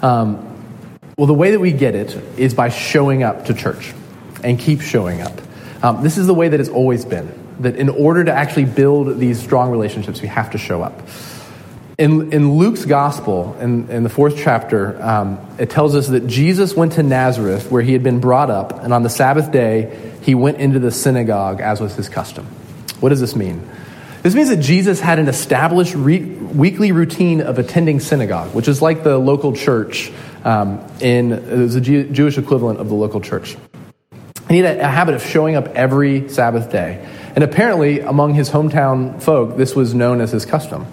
Um, 0.00 0.55
well, 1.16 1.26
the 1.26 1.34
way 1.34 1.52
that 1.52 1.60
we 1.60 1.72
get 1.72 1.94
it 1.94 2.14
is 2.38 2.52
by 2.52 2.68
showing 2.68 3.22
up 3.22 3.46
to 3.46 3.54
church 3.54 3.94
and 4.44 4.58
keep 4.58 4.82
showing 4.82 5.22
up. 5.22 5.32
Um, 5.82 6.02
this 6.02 6.18
is 6.18 6.26
the 6.26 6.34
way 6.34 6.48
that 6.48 6.60
it's 6.60 6.68
always 6.68 7.06
been. 7.06 7.32
That 7.60 7.76
in 7.76 7.88
order 7.88 8.24
to 8.24 8.32
actually 8.32 8.66
build 8.66 9.18
these 9.18 9.42
strong 9.42 9.70
relationships, 9.70 10.20
we 10.20 10.28
have 10.28 10.50
to 10.50 10.58
show 10.58 10.82
up. 10.82 11.08
In, 11.96 12.34
in 12.34 12.58
Luke's 12.58 12.84
gospel, 12.84 13.56
in, 13.58 13.88
in 13.88 14.02
the 14.02 14.10
fourth 14.10 14.36
chapter, 14.36 15.02
um, 15.02 15.38
it 15.58 15.70
tells 15.70 15.94
us 15.94 16.08
that 16.08 16.26
Jesus 16.26 16.76
went 16.76 16.92
to 16.92 17.02
Nazareth 17.02 17.70
where 17.70 17.80
he 17.80 17.94
had 17.94 18.02
been 18.02 18.20
brought 18.20 18.50
up, 18.50 18.84
and 18.84 18.92
on 18.92 19.02
the 19.02 19.08
Sabbath 19.08 19.50
day, 19.50 20.12
he 20.20 20.34
went 20.34 20.58
into 20.58 20.78
the 20.78 20.90
synagogue 20.90 21.62
as 21.62 21.80
was 21.80 21.94
his 21.94 22.10
custom. 22.10 22.44
What 23.00 23.08
does 23.08 23.20
this 23.22 23.34
mean? 23.34 23.66
This 24.22 24.34
means 24.34 24.50
that 24.50 24.60
Jesus 24.60 25.00
had 25.00 25.18
an 25.18 25.28
established 25.28 25.94
re- 25.94 26.18
weekly 26.18 26.92
routine 26.92 27.40
of 27.40 27.58
attending 27.58 28.00
synagogue, 28.00 28.54
which 28.54 28.68
is 28.68 28.82
like 28.82 29.02
the 29.02 29.16
local 29.16 29.54
church 29.54 30.12
um, 30.46 30.86
in 31.00 31.32
it 31.32 31.58
was 31.58 31.74
a 31.74 31.80
Jew- 31.80 32.08
Jewish 32.08 32.38
equivalent 32.38 32.78
of 32.78 32.88
the 32.88 32.94
local 32.94 33.20
church. 33.20 33.56
He 34.48 34.58
had 34.58 34.78
a, 34.78 34.84
a 34.84 34.88
habit 34.88 35.16
of 35.16 35.22
showing 35.22 35.56
up 35.56 35.66
every 35.68 36.28
Sabbath 36.28 36.70
day. 36.70 37.04
And 37.34 37.42
apparently, 37.42 38.00
among 38.00 38.34
his 38.34 38.48
hometown 38.48 39.20
folk, 39.20 39.56
this 39.56 39.74
was 39.74 39.92
known 39.92 40.20
as 40.20 40.30
his 40.30 40.46
custom. 40.46 40.86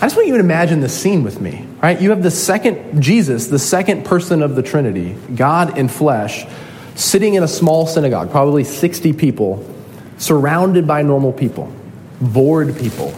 I 0.00 0.06
just 0.06 0.16
want 0.16 0.28
you 0.28 0.34
to 0.34 0.40
imagine 0.40 0.80
the 0.80 0.88
scene 0.88 1.24
with 1.24 1.40
me, 1.40 1.66
right? 1.82 2.00
You 2.00 2.10
have 2.10 2.22
the 2.22 2.30
second 2.30 3.02
Jesus, 3.02 3.48
the 3.48 3.58
second 3.58 4.04
person 4.04 4.42
of 4.42 4.54
the 4.56 4.62
Trinity, 4.62 5.16
God 5.34 5.76
in 5.76 5.88
flesh, 5.88 6.46
sitting 6.94 7.34
in 7.34 7.42
a 7.42 7.48
small 7.48 7.86
synagogue, 7.86 8.30
probably 8.30 8.64
60 8.64 9.12
people, 9.12 9.68
surrounded 10.16 10.86
by 10.86 11.02
normal 11.02 11.32
people, 11.32 11.72
bored 12.20 12.76
people, 12.78 13.12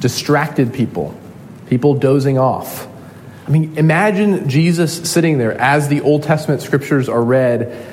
distracted 0.00 0.72
people, 0.72 1.14
people 1.68 1.94
dozing 1.94 2.38
off, 2.38 2.86
I 3.50 3.52
mean, 3.52 3.76
imagine 3.78 4.48
Jesus 4.48 5.10
sitting 5.10 5.38
there 5.38 5.60
as 5.60 5.88
the 5.88 6.02
Old 6.02 6.22
Testament 6.22 6.62
scriptures 6.62 7.08
are 7.08 7.20
read, 7.20 7.84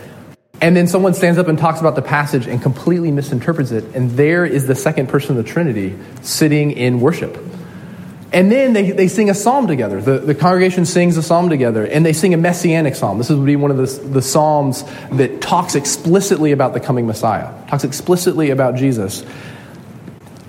And 0.61 0.77
then 0.77 0.87
someone 0.87 1.15
stands 1.15 1.39
up 1.39 1.47
and 1.47 1.57
talks 1.57 1.79
about 1.79 1.95
the 1.95 2.03
passage 2.03 2.45
and 2.45 2.61
completely 2.61 3.11
misinterprets 3.11 3.71
it. 3.71 3.83
And 3.95 4.11
there 4.11 4.45
is 4.45 4.67
the 4.67 4.75
second 4.75 5.09
person 5.09 5.35
of 5.35 5.43
the 5.43 5.51
Trinity 5.51 5.95
sitting 6.21 6.73
in 6.73 7.01
worship. 7.01 7.43
And 8.31 8.51
then 8.51 8.73
they, 8.73 8.91
they 8.91 9.07
sing 9.07 9.31
a 9.31 9.33
psalm 9.33 9.65
together. 9.65 9.99
The, 9.99 10.19
the 10.19 10.35
congregation 10.35 10.85
sings 10.85 11.17
a 11.17 11.23
psalm 11.23 11.49
together, 11.49 11.87
and 11.87 12.05
they 12.05 12.13
sing 12.13 12.35
a 12.35 12.37
messianic 12.37 12.95
psalm. 12.95 13.17
This 13.17 13.31
would 13.31 13.43
be 13.43 13.55
one 13.55 13.71
of 13.71 13.77
the, 13.77 14.09
the 14.09 14.21
psalms 14.21 14.83
that 15.13 15.41
talks 15.41 15.73
explicitly 15.73 16.51
about 16.51 16.73
the 16.73 16.79
coming 16.79 17.07
Messiah, 17.07 17.51
talks 17.67 17.83
explicitly 17.83 18.51
about 18.51 18.75
Jesus. 18.75 19.25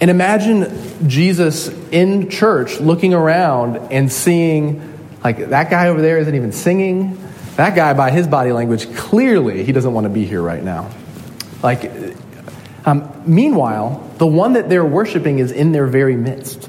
And 0.00 0.10
imagine 0.10 1.08
Jesus 1.08 1.68
in 1.90 2.28
church 2.28 2.78
looking 2.78 3.14
around 3.14 3.76
and 3.90 4.12
seeing, 4.12 4.87
like, 5.24 5.48
that 5.48 5.70
guy 5.70 5.88
over 5.88 6.00
there 6.00 6.18
isn't 6.18 6.34
even 6.34 6.52
singing. 6.52 7.18
That 7.56 7.74
guy, 7.74 7.92
by 7.94 8.10
his 8.10 8.26
body 8.26 8.52
language, 8.52 8.94
clearly 8.94 9.64
he 9.64 9.72
doesn't 9.72 9.92
want 9.92 10.04
to 10.04 10.10
be 10.10 10.24
here 10.24 10.40
right 10.40 10.62
now. 10.62 10.90
Like, 11.62 11.90
um, 12.84 13.10
meanwhile, 13.26 14.08
the 14.18 14.26
one 14.26 14.52
that 14.52 14.68
they're 14.68 14.84
worshiping 14.84 15.40
is 15.40 15.50
in 15.50 15.72
their 15.72 15.86
very 15.86 16.16
midst. 16.16 16.68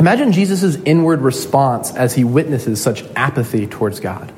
Imagine 0.00 0.32
Jesus' 0.32 0.76
inward 0.84 1.20
response 1.20 1.94
as 1.94 2.14
he 2.14 2.24
witnesses 2.24 2.82
such 2.82 3.04
apathy 3.14 3.66
towards 3.66 4.00
God. 4.00 4.32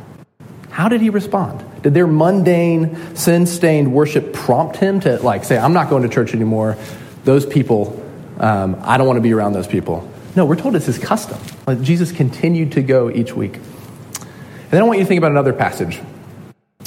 How 0.71 0.89
did 0.89 1.01
he 1.01 1.11
respond? 1.11 1.65
Did 1.83 1.95
their 1.95 2.07
mundane, 2.07 3.17
sin 3.17 3.47
stained 3.47 3.93
worship 3.93 4.33
prompt 4.33 4.77
him 4.77 5.01
to, 5.01 5.19
like, 5.19 5.45
say, 5.45 5.59
I'm 5.59 5.73
not 5.73 5.91
going 5.91 6.03
to 6.05 6.09
church 6.09 6.35
anymore? 6.35 6.77
Those 7.25 7.45
people, 7.47 8.05
um, 8.39 8.77
I 8.83 8.99
don't 8.99 9.07
want 9.07 9.17
to 9.17 9.23
be 9.23 9.33
around 9.33 9.53
those 9.55 9.67
people. 9.67 10.09
No, 10.39 10.45
we're 10.45 10.55
told 10.55 10.77
it's 10.77 10.87
his 10.87 10.99
custom. 11.01 11.37
Like, 11.67 11.83
Jesus 11.83 12.13
continued 12.13 12.71
to 12.75 12.81
go 12.81 13.11
each 13.11 13.33
week. 13.33 13.57
And 13.57 14.71
then 14.71 14.81
I 14.81 14.85
want 14.85 15.01
you 15.01 15.05
to 15.05 15.09
think 15.09 15.19
about 15.19 15.33
another 15.33 15.53
passage. 15.53 16.01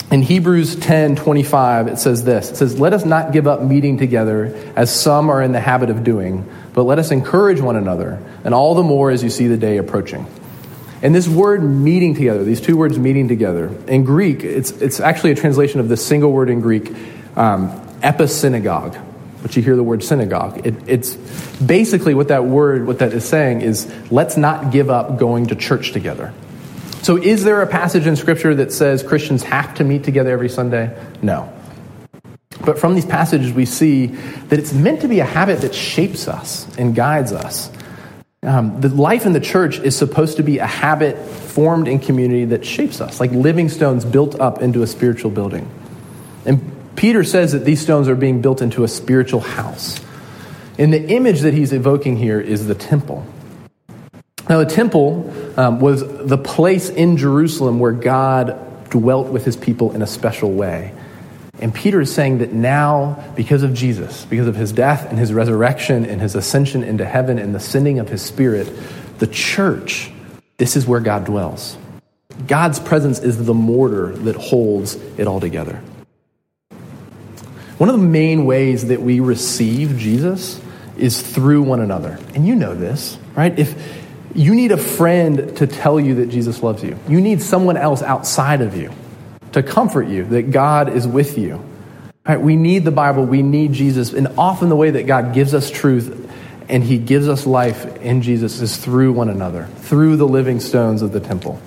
In 0.10 0.22
Hebrews 0.22 0.77
10 0.77 1.17
25, 1.17 1.89
it 1.89 2.00
says 2.00 2.24
this 2.24 2.50
It 2.51 2.55
says, 2.55 2.79
Let 2.79 2.93
us 2.93 3.03
not 3.03 3.34
give 3.34 3.48
up 3.48 3.62
meeting 3.62 3.98
together 3.98 4.58
as 4.77 4.89
some 4.89 5.29
are 5.29 5.41
in 5.41 5.51
the 5.51 5.60
habit 5.60 5.89
of 5.89 6.05
doing, 6.05 6.50
but 6.74 6.84
let 6.84 6.98
us 6.98 7.12
encourage 7.12 7.60
one 7.60 7.75
another, 7.75 8.24
and 8.46 8.53
all 8.53 8.74
the 8.74 8.84
more 8.84 9.12
as 9.12 9.22
you 9.22 9.29
see 9.29 9.48
the 9.48 9.58
day 9.58 9.75
approaching. 9.75 10.25
And 11.01 11.13
this 11.13 11.27
word 11.27 11.62
meeting 11.62 12.15
together, 12.15 12.46
these 12.46 12.62
two 12.62 12.77
words 12.77 12.98
meeting 12.98 13.27
together, 13.27 13.67
in 13.86 14.05
Greek, 14.05 14.46
it's, 14.46 14.72
it's 14.72 15.01
actually 15.01 15.31
a 15.31 15.36
translation 15.36 15.81
of 15.81 15.89
the 15.89 15.98
single 15.98 16.31
word 16.31 16.50
in 16.50 16.62
Greek, 16.62 16.89
um, 17.36 17.70
episynagogue, 18.00 19.10
which 19.43 19.57
you 19.57 19.63
hear 19.63 19.75
the 19.75 19.83
word 19.83 20.03
synagogue. 20.03 20.65
It, 20.65 20.75
it's 20.88 21.15
basically 21.57 22.13
what 22.13 22.27
that 22.29 22.45
word, 22.45 22.88
what 22.88 23.00
that 23.00 23.13
is 23.13 23.25
saying 23.25 23.62
is, 23.62 23.91
let's 24.12 24.38
not 24.38 24.71
give 24.71 24.89
up 24.89 25.17
going 25.17 25.48
to 25.48 25.55
church 25.55 25.91
together. 25.91 26.33
So, 27.01 27.17
is 27.17 27.43
there 27.43 27.62
a 27.63 27.67
passage 27.67 28.05
in 28.05 28.15
Scripture 28.15 28.53
that 28.55 28.71
says 28.71 29.01
Christians 29.01 29.41
have 29.43 29.74
to 29.75 29.83
meet 29.83 30.03
together 30.03 30.31
every 30.31 30.50
Sunday? 30.50 30.95
No. 31.21 31.51
But 32.63 32.77
from 32.77 32.93
these 32.93 33.05
passages, 33.05 33.51
we 33.51 33.65
see 33.65 34.07
that 34.07 34.60
it's 34.60 34.74
meant 34.74 35.01
to 35.01 35.07
be 35.07 35.19
a 35.19 35.25
habit 35.25 35.62
that 35.62 35.74
shapes 35.74 36.27
us 36.27 36.67
and 36.77 36.93
guides 36.93 37.31
us. 37.31 37.71
Um, 38.43 38.81
the 38.81 38.89
life 38.89 39.25
in 39.25 39.33
the 39.33 39.39
church 39.39 39.79
is 39.79 39.95
supposed 39.95 40.38
to 40.38 40.43
be 40.43 40.60
a 40.60 40.65
habit 40.65 41.17
formed 41.17 41.88
in 41.88 42.00
community 42.00 42.45
that 42.45 42.65
shapes 42.65 43.01
us, 43.01 43.19
like 43.19 43.31
living 43.31 43.69
stones 43.69 44.05
built 44.05 44.39
up 44.39 44.62
into 44.62 44.83
a 44.83 44.88
spiritual 44.88 45.31
building. 45.31 45.69
And 46.45 46.70
Peter 46.95 47.24
says 47.24 47.53
that 47.53 47.65
these 47.65 47.81
stones 47.81 48.07
are 48.07 48.15
being 48.15 48.41
built 48.41 48.62
into 48.62 48.83
a 48.83 48.88
spiritual 48.88 49.39
house. 49.39 50.00
And 50.77 50.93
the 50.93 51.10
image 51.10 51.41
that 51.41 51.53
he's 51.53 51.74
evoking 51.74 52.17
here 52.17 52.39
is 52.39 52.67
the 52.67 52.75
temple. 52.75 53.25
Now, 54.50 54.57
the 54.57 54.65
temple 54.65 55.31
um, 55.57 55.79
was 55.79 56.01
the 56.01 56.38
place 56.38 56.89
in 56.89 57.17
Jerusalem 57.17 57.79
where 57.79 57.91
God 57.91 58.89
dwelt 58.89 59.27
with 59.27 59.45
his 59.45 59.55
people 59.55 59.93
in 59.93 60.01
a 60.01 60.07
special 60.07 60.51
way. 60.51 60.93
And 61.60 61.74
Peter 61.74 62.01
is 62.01 62.13
saying 62.13 62.39
that 62.39 62.51
now, 62.51 63.24
because 63.36 63.62
of 63.62 63.74
Jesus, 63.74 64.25
because 64.25 64.48
of 64.48 64.55
his 64.55 64.71
death 64.71 65.10
and 65.10 65.19
his 65.19 65.31
resurrection 65.31 66.05
and 66.05 66.19
his 66.19 66.36
ascension 66.36 66.83
into 66.83 67.05
heaven 67.05 67.38
and 67.38 67.53
the 67.53 67.60
sending 67.60 68.00
of 68.00 68.10
his 68.10 68.21
spirit, 68.21 68.67
the 69.19 69.27
church, 69.27 70.12
this 70.57 70.75
is 70.75 70.88
where 70.88 71.00
God 71.00 71.25
dwells. 71.25 71.77
God's 72.48 72.79
presence 72.79 73.19
is 73.19 73.45
the 73.45 73.53
mortar 73.53 74.07
that 74.07 74.36
holds 74.36 74.95
it 75.17 75.27
all 75.27 75.39
together. 75.39 75.81
One 77.81 77.89
of 77.89 78.00
the 78.00 78.05
main 78.05 78.45
ways 78.45 78.89
that 78.89 79.01
we 79.01 79.21
receive 79.21 79.97
Jesus 79.97 80.61
is 81.00 81.19
through 81.19 81.63
one 81.63 81.79
another. 81.79 82.19
And 82.35 82.45
you 82.45 82.55
know 82.55 82.75
this, 82.75 83.17
right? 83.33 83.57
If 83.57 83.73
you 84.35 84.53
need 84.53 84.71
a 84.71 84.77
friend 84.77 85.57
to 85.57 85.65
tell 85.65 86.00
you 86.00 86.13
that 86.17 86.27
Jesus 86.27 86.61
loves 86.61 86.83
you. 86.83 86.95
You 87.07 87.19
need 87.19 87.41
someone 87.41 87.77
else 87.77 88.03
outside 88.03 88.61
of 88.61 88.77
you 88.77 88.93
to 89.53 89.63
comfort 89.63 90.09
you 90.09 90.25
that 90.25 90.51
God 90.51 90.89
is 90.89 91.07
with 91.07 91.39
you. 91.39 91.59
Right? 92.23 92.39
We 92.39 92.55
need 92.55 92.85
the 92.85 92.91
Bible, 92.91 93.25
we 93.25 93.41
need 93.41 93.73
Jesus, 93.73 94.13
and 94.13 94.27
often 94.38 94.69
the 94.69 94.75
way 94.75 94.91
that 94.91 95.07
God 95.07 95.33
gives 95.33 95.55
us 95.55 95.71
truth 95.71 96.31
and 96.69 96.83
he 96.83 97.00
gives 97.00 97.27
us 97.27 97.47
life 97.47 97.97
in 98.03 98.21
Jesus 98.21 98.61
is 98.61 98.77
through 98.77 99.13
one 99.13 99.27
another, 99.27 99.65
through 99.77 100.17
the 100.17 100.27
living 100.27 100.59
stones 100.59 101.01
of 101.01 101.13
the 101.13 101.19
temple. 101.19 101.59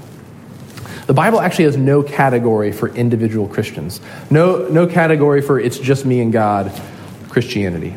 The 1.06 1.14
Bible 1.14 1.38
actually 1.38 1.66
has 1.66 1.76
no 1.76 2.02
category 2.02 2.73
for 2.73 2.88
individual 2.88 3.46
Christians. 3.46 4.00
No, 4.30 4.68
no 4.68 4.87
category 4.87 5.42
for 5.42 5.61
it's 5.61 5.78
just 5.78 6.06
me 6.06 6.20
and 6.20 6.32
God 6.32 6.73
Christianity. 7.28 7.96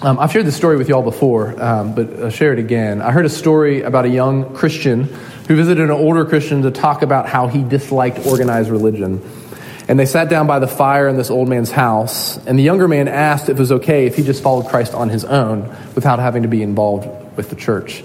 Um, 0.00 0.18
I've 0.20 0.30
shared 0.30 0.46
this 0.46 0.56
story 0.56 0.76
with 0.76 0.88
y'all 0.88 1.02
before, 1.02 1.60
um, 1.60 1.94
but 1.94 2.20
I'll 2.20 2.30
share 2.30 2.52
it 2.52 2.60
again. 2.60 3.02
I 3.02 3.10
heard 3.10 3.24
a 3.24 3.30
story 3.30 3.82
about 3.82 4.04
a 4.04 4.08
young 4.08 4.54
Christian 4.54 5.04
who 5.48 5.56
visited 5.56 5.82
an 5.82 5.90
older 5.90 6.24
Christian 6.24 6.62
to 6.62 6.70
talk 6.70 7.02
about 7.02 7.28
how 7.28 7.48
he 7.48 7.64
disliked 7.64 8.24
organized 8.26 8.70
religion. 8.70 9.20
And 9.88 9.98
they 9.98 10.06
sat 10.06 10.28
down 10.28 10.46
by 10.46 10.60
the 10.60 10.68
fire 10.68 11.08
in 11.08 11.16
this 11.16 11.30
old 11.30 11.48
man's 11.48 11.70
house, 11.70 12.36
and 12.46 12.58
the 12.58 12.62
younger 12.62 12.86
man 12.86 13.08
asked 13.08 13.48
if 13.48 13.56
it 13.56 13.58
was 13.58 13.72
okay 13.72 14.06
if 14.06 14.14
he 14.14 14.22
just 14.22 14.42
followed 14.42 14.68
Christ 14.68 14.94
on 14.94 15.08
his 15.08 15.24
own 15.24 15.68
without 15.94 16.20
having 16.20 16.42
to 16.42 16.48
be 16.48 16.62
involved 16.62 17.36
with 17.36 17.50
the 17.50 17.56
church. 17.56 18.04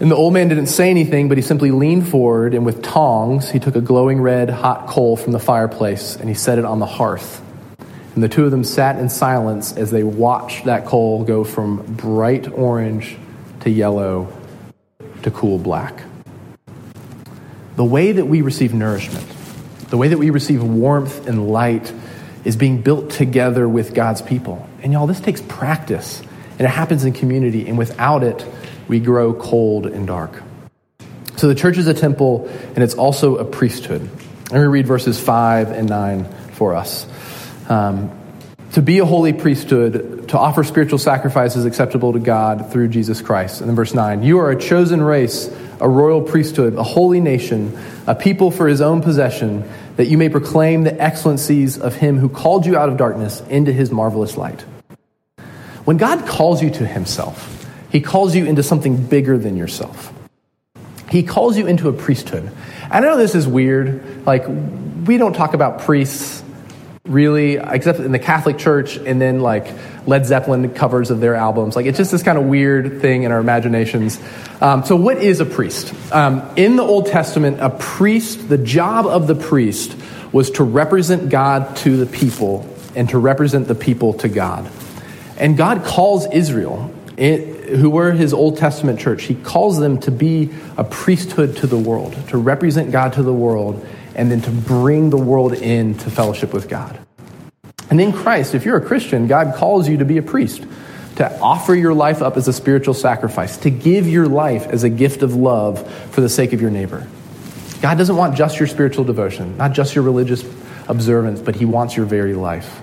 And 0.00 0.10
the 0.10 0.16
old 0.16 0.32
man 0.32 0.48
didn't 0.48 0.66
say 0.66 0.88
anything, 0.88 1.28
but 1.28 1.36
he 1.36 1.42
simply 1.42 1.70
leaned 1.70 2.08
forward 2.08 2.54
and 2.54 2.64
with 2.64 2.82
tongs, 2.82 3.50
he 3.50 3.58
took 3.58 3.76
a 3.76 3.82
glowing 3.82 4.22
red 4.22 4.48
hot 4.48 4.86
coal 4.86 5.14
from 5.14 5.32
the 5.32 5.38
fireplace 5.38 6.16
and 6.16 6.26
he 6.26 6.34
set 6.34 6.58
it 6.58 6.64
on 6.64 6.78
the 6.78 6.86
hearth. 6.86 7.42
And 8.14 8.24
the 8.24 8.28
two 8.28 8.46
of 8.46 8.50
them 8.50 8.64
sat 8.64 8.98
in 8.98 9.10
silence 9.10 9.76
as 9.76 9.90
they 9.90 10.02
watched 10.02 10.64
that 10.64 10.86
coal 10.86 11.22
go 11.24 11.44
from 11.44 11.82
bright 11.96 12.50
orange 12.50 13.18
to 13.60 13.68
yellow 13.68 14.32
to 15.22 15.30
cool 15.30 15.58
black. 15.58 16.02
The 17.76 17.84
way 17.84 18.12
that 18.12 18.24
we 18.24 18.40
receive 18.40 18.72
nourishment, 18.72 19.26
the 19.90 19.98
way 19.98 20.08
that 20.08 20.18
we 20.18 20.30
receive 20.30 20.62
warmth 20.62 21.28
and 21.28 21.50
light, 21.50 21.92
is 22.44 22.56
being 22.56 22.80
built 22.80 23.10
together 23.10 23.68
with 23.68 23.92
God's 23.92 24.22
people. 24.22 24.66
And 24.82 24.94
y'all, 24.94 25.06
this 25.06 25.20
takes 25.20 25.42
practice, 25.42 26.20
and 26.52 26.62
it 26.62 26.70
happens 26.70 27.04
in 27.04 27.12
community, 27.12 27.68
and 27.68 27.76
without 27.76 28.22
it, 28.22 28.46
we 28.90 28.98
grow 28.98 29.32
cold 29.32 29.86
and 29.86 30.04
dark. 30.04 30.42
So 31.36 31.46
the 31.46 31.54
church 31.54 31.78
is 31.78 31.86
a 31.86 31.94
temple, 31.94 32.48
and 32.74 32.78
it's 32.78 32.94
also 32.94 33.36
a 33.36 33.44
priesthood. 33.44 34.02
Let 34.50 34.60
me 34.60 34.66
read 34.66 34.84
verses 34.88 35.18
5 35.20 35.70
and 35.70 35.88
9 35.88 36.24
for 36.54 36.74
us. 36.74 37.06
Um, 37.70 38.10
to 38.72 38.82
be 38.82 38.98
a 38.98 39.04
holy 39.04 39.32
priesthood, 39.32 40.28
to 40.30 40.38
offer 40.38 40.64
spiritual 40.64 40.98
sacrifices 40.98 41.66
acceptable 41.66 42.14
to 42.14 42.18
God 42.18 42.72
through 42.72 42.88
Jesus 42.88 43.22
Christ. 43.22 43.60
And 43.60 43.68
then 43.70 43.76
verse 43.76 43.94
9 43.94 44.24
You 44.24 44.40
are 44.40 44.50
a 44.50 44.60
chosen 44.60 45.00
race, 45.00 45.48
a 45.80 45.88
royal 45.88 46.20
priesthood, 46.20 46.74
a 46.74 46.82
holy 46.82 47.20
nation, 47.20 47.78
a 48.08 48.16
people 48.16 48.50
for 48.50 48.66
his 48.66 48.80
own 48.80 49.02
possession, 49.02 49.70
that 49.98 50.06
you 50.06 50.18
may 50.18 50.28
proclaim 50.28 50.82
the 50.82 51.00
excellencies 51.00 51.78
of 51.78 51.94
him 51.94 52.18
who 52.18 52.28
called 52.28 52.66
you 52.66 52.76
out 52.76 52.88
of 52.88 52.96
darkness 52.96 53.40
into 53.42 53.72
his 53.72 53.92
marvelous 53.92 54.36
light. 54.36 54.62
When 55.84 55.96
God 55.96 56.26
calls 56.26 56.60
you 56.60 56.70
to 56.70 56.86
himself, 56.86 57.49
he 57.90 58.00
calls 58.00 58.34
you 58.34 58.46
into 58.46 58.62
something 58.62 59.06
bigger 59.06 59.38
than 59.38 59.56
yourself. 59.56 60.12
He 61.10 61.22
calls 61.22 61.56
you 61.56 61.66
into 61.66 61.88
a 61.88 61.92
priesthood. 61.92 62.50
I 62.90 63.00
know 63.00 63.16
this 63.16 63.34
is 63.34 63.46
weird. 63.46 64.24
Like, 64.26 64.44
we 65.06 65.18
don't 65.18 65.32
talk 65.32 65.54
about 65.54 65.82
priests 65.82 66.42
really, 67.04 67.56
except 67.56 67.98
in 67.98 68.12
the 68.12 68.18
Catholic 68.18 68.58
Church, 68.58 68.96
and 68.96 69.20
then 69.20 69.40
like 69.40 69.66
Led 70.06 70.26
Zeppelin 70.26 70.72
covers 70.74 71.10
of 71.10 71.20
their 71.20 71.34
albums. 71.34 71.74
Like 71.74 71.86
it's 71.86 71.98
just 71.98 72.12
this 72.12 72.22
kind 72.22 72.38
of 72.38 72.44
weird 72.44 73.00
thing 73.00 73.24
in 73.24 73.32
our 73.32 73.40
imaginations. 73.40 74.20
Um, 74.60 74.84
so, 74.84 74.96
what 74.96 75.18
is 75.18 75.40
a 75.40 75.46
priest? 75.46 75.94
Um, 76.12 76.48
in 76.56 76.76
the 76.76 76.82
Old 76.82 77.06
Testament, 77.06 77.58
a 77.60 77.70
priest, 77.70 78.48
the 78.48 78.58
job 78.58 79.06
of 79.06 79.26
the 79.26 79.34
priest 79.34 79.96
was 80.32 80.50
to 80.52 80.64
represent 80.64 81.28
God 81.28 81.76
to 81.78 81.96
the 81.96 82.06
people 82.06 82.68
and 82.94 83.08
to 83.08 83.18
represent 83.18 83.66
the 83.66 83.74
people 83.74 84.14
to 84.14 84.28
God. 84.28 84.70
And 85.36 85.56
God 85.56 85.84
calls 85.84 86.26
Israel, 86.32 86.94
it, 87.20 87.68
who 87.76 87.90
were 87.90 88.12
his 88.12 88.32
Old 88.32 88.56
Testament 88.56 88.98
church, 88.98 89.24
he 89.24 89.34
calls 89.34 89.78
them 89.78 90.00
to 90.00 90.10
be 90.10 90.48
a 90.78 90.84
priesthood 90.84 91.58
to 91.58 91.66
the 91.66 91.76
world, 91.76 92.16
to 92.28 92.38
represent 92.38 92.90
God 92.92 93.12
to 93.12 93.22
the 93.22 93.32
world 93.32 93.86
and 94.14 94.30
then 94.30 94.40
to 94.40 94.50
bring 94.50 95.10
the 95.10 95.18
world 95.18 95.52
into 95.52 96.10
fellowship 96.10 96.54
with 96.54 96.68
God. 96.68 96.98
And 97.90 98.00
in 98.00 98.12
Christ, 98.12 98.54
if 98.54 98.64
you're 98.64 98.78
a 98.78 98.84
Christian, 98.84 99.26
God 99.26 99.54
calls 99.54 99.86
you 99.86 99.98
to 99.98 100.04
be 100.06 100.16
a 100.16 100.22
priest, 100.22 100.64
to 101.16 101.40
offer 101.40 101.74
your 101.74 101.92
life 101.92 102.22
up 102.22 102.38
as 102.38 102.48
a 102.48 102.54
spiritual 102.54 102.94
sacrifice, 102.94 103.58
to 103.58 103.70
give 103.70 104.08
your 104.08 104.26
life 104.26 104.66
as 104.68 104.82
a 104.82 104.88
gift 104.88 105.22
of 105.22 105.34
love 105.34 105.86
for 106.12 106.22
the 106.22 106.28
sake 106.28 106.54
of 106.54 106.62
your 106.62 106.70
neighbor. 106.70 107.06
God 107.82 107.98
doesn't 107.98 108.16
want 108.16 108.34
just 108.34 108.58
your 108.58 108.66
spiritual 108.66 109.04
devotion, 109.04 109.58
not 109.58 109.72
just 109.72 109.94
your 109.94 110.04
religious 110.04 110.42
observance, 110.88 111.40
but 111.40 111.54
he 111.54 111.66
wants 111.66 111.96
your 111.96 112.06
very 112.06 112.34
life. 112.34 112.80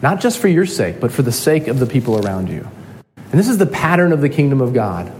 Not 0.00 0.20
just 0.20 0.38
for 0.38 0.48
your 0.48 0.66
sake, 0.66 1.00
but 1.00 1.10
for 1.10 1.22
the 1.22 1.32
sake 1.32 1.66
of 1.66 1.80
the 1.80 1.86
people 1.86 2.24
around 2.24 2.48
you. 2.48 2.68
And 3.34 3.40
this 3.40 3.48
is 3.48 3.58
the 3.58 3.66
pattern 3.66 4.12
of 4.12 4.20
the 4.20 4.28
kingdom 4.28 4.60
of 4.60 4.72
God, 4.72 5.10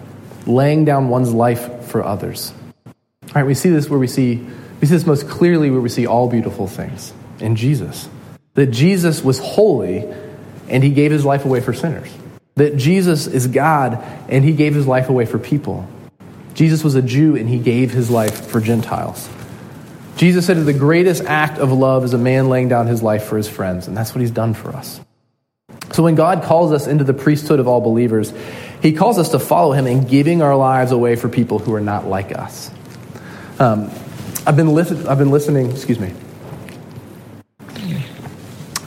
laying 0.46 0.84
down 0.84 1.08
one's 1.08 1.34
life 1.34 1.86
for 1.86 2.04
others. 2.04 2.52
All 2.86 2.92
right, 3.34 3.44
we 3.44 3.54
see 3.54 3.70
this 3.70 3.90
where 3.90 3.98
we 3.98 4.06
see 4.06 4.36
we 4.36 4.86
see 4.86 4.94
this 4.94 5.04
most 5.04 5.28
clearly 5.28 5.68
where 5.68 5.80
we 5.80 5.88
see 5.88 6.06
all 6.06 6.28
beautiful 6.28 6.68
things 6.68 7.12
in 7.40 7.56
Jesus. 7.56 8.08
That 8.52 8.66
Jesus 8.66 9.24
was 9.24 9.40
holy 9.40 10.08
and 10.68 10.84
he 10.84 10.90
gave 10.90 11.10
his 11.10 11.24
life 11.24 11.44
away 11.44 11.60
for 11.60 11.72
sinners. 11.72 12.08
That 12.54 12.76
Jesus 12.76 13.26
is 13.26 13.48
God 13.48 13.94
and 14.28 14.44
he 14.44 14.52
gave 14.52 14.76
his 14.76 14.86
life 14.86 15.08
away 15.08 15.26
for 15.26 15.40
people. 15.40 15.84
Jesus 16.54 16.84
was 16.84 16.94
a 16.94 17.02
Jew 17.02 17.34
and 17.34 17.48
he 17.48 17.58
gave 17.58 17.90
his 17.90 18.10
life 18.10 18.46
for 18.46 18.60
Gentiles. 18.60 19.28
Jesus 20.16 20.46
said 20.46 20.58
that 20.58 20.62
the 20.62 20.72
greatest 20.72 21.24
act 21.24 21.58
of 21.58 21.72
love 21.72 22.04
is 22.04 22.14
a 22.14 22.18
man 22.18 22.48
laying 22.48 22.68
down 22.68 22.86
his 22.86 23.02
life 23.02 23.24
for 23.24 23.36
his 23.36 23.48
friends, 23.48 23.88
and 23.88 23.96
that's 23.96 24.14
what 24.14 24.20
he's 24.20 24.30
done 24.30 24.54
for 24.54 24.70
us. 24.70 25.00
So 25.94 26.02
when 26.02 26.16
God 26.16 26.42
calls 26.42 26.72
us 26.72 26.88
into 26.88 27.04
the 27.04 27.14
priesthood 27.14 27.60
of 27.60 27.68
all 27.68 27.80
believers, 27.80 28.34
he 28.82 28.94
calls 28.94 29.16
us 29.16 29.28
to 29.28 29.38
follow 29.38 29.70
him 29.70 29.86
in 29.86 30.08
giving 30.08 30.42
our 30.42 30.56
lives 30.56 30.90
away 30.90 31.14
for 31.14 31.28
people 31.28 31.60
who 31.60 31.72
are 31.72 31.80
not 31.80 32.08
like 32.08 32.36
us. 32.36 32.68
Um, 33.60 33.92
I've, 34.44 34.56
been 34.56 34.76
I've 34.76 35.18
been 35.18 35.30
listening, 35.30 35.70
excuse 35.70 36.00
me. 36.00 36.12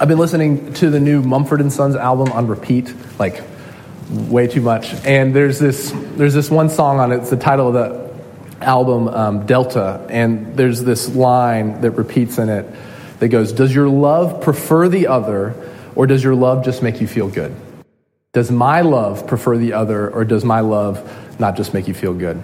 I've 0.02 0.10
been 0.10 0.18
listening 0.18 0.74
to 0.74 0.90
the 0.90 1.00
new 1.00 1.22
Mumford 1.22 1.62
and 1.62 1.72
Sons 1.72 1.96
album 1.96 2.34
on 2.34 2.48
repeat, 2.48 2.94
like 3.18 3.42
way 4.10 4.48
too 4.48 4.60
much. 4.60 4.94
And 5.06 5.34
there's 5.34 5.60
this, 5.60 5.94
there's 5.96 6.34
this 6.34 6.52
one 6.52 6.70
song 6.70 7.00
on 7.00 7.14
it. 7.14 7.20
It's 7.20 7.30
the 7.30 7.38
title 7.38 7.70
of 7.70 7.74
the 7.74 8.66
album, 8.66 9.08
um, 9.08 9.46
Delta. 9.46 10.06
And 10.10 10.58
there's 10.58 10.84
this 10.84 11.08
line 11.08 11.80
that 11.80 11.92
repeats 11.92 12.38
in 12.38 12.50
it 12.50 12.66
that 13.20 13.30
goes, 13.30 13.54
Does 13.54 13.74
your 13.74 13.88
love 13.88 14.42
prefer 14.42 14.90
the 14.90 15.08
other, 15.08 15.56
or 15.98 16.06
does 16.06 16.24
your 16.24 16.36
love 16.36 16.63
just 16.63 16.84
make 16.84 17.01
you 17.01 17.08
feel 17.08 17.27
good? 17.27 17.56
Does 18.32 18.51
my 18.51 18.82
love 18.82 19.25
prefer 19.25 19.58
the 19.58 19.74
other, 19.74 20.10
or 20.10 20.25
does 20.25 20.46
my 20.46 20.60
love 20.60 21.39
not 21.39 21.58
just 21.58 21.74
make 21.74 21.88
you 21.88 21.96
feel 21.96 22.13
good? 22.13 22.42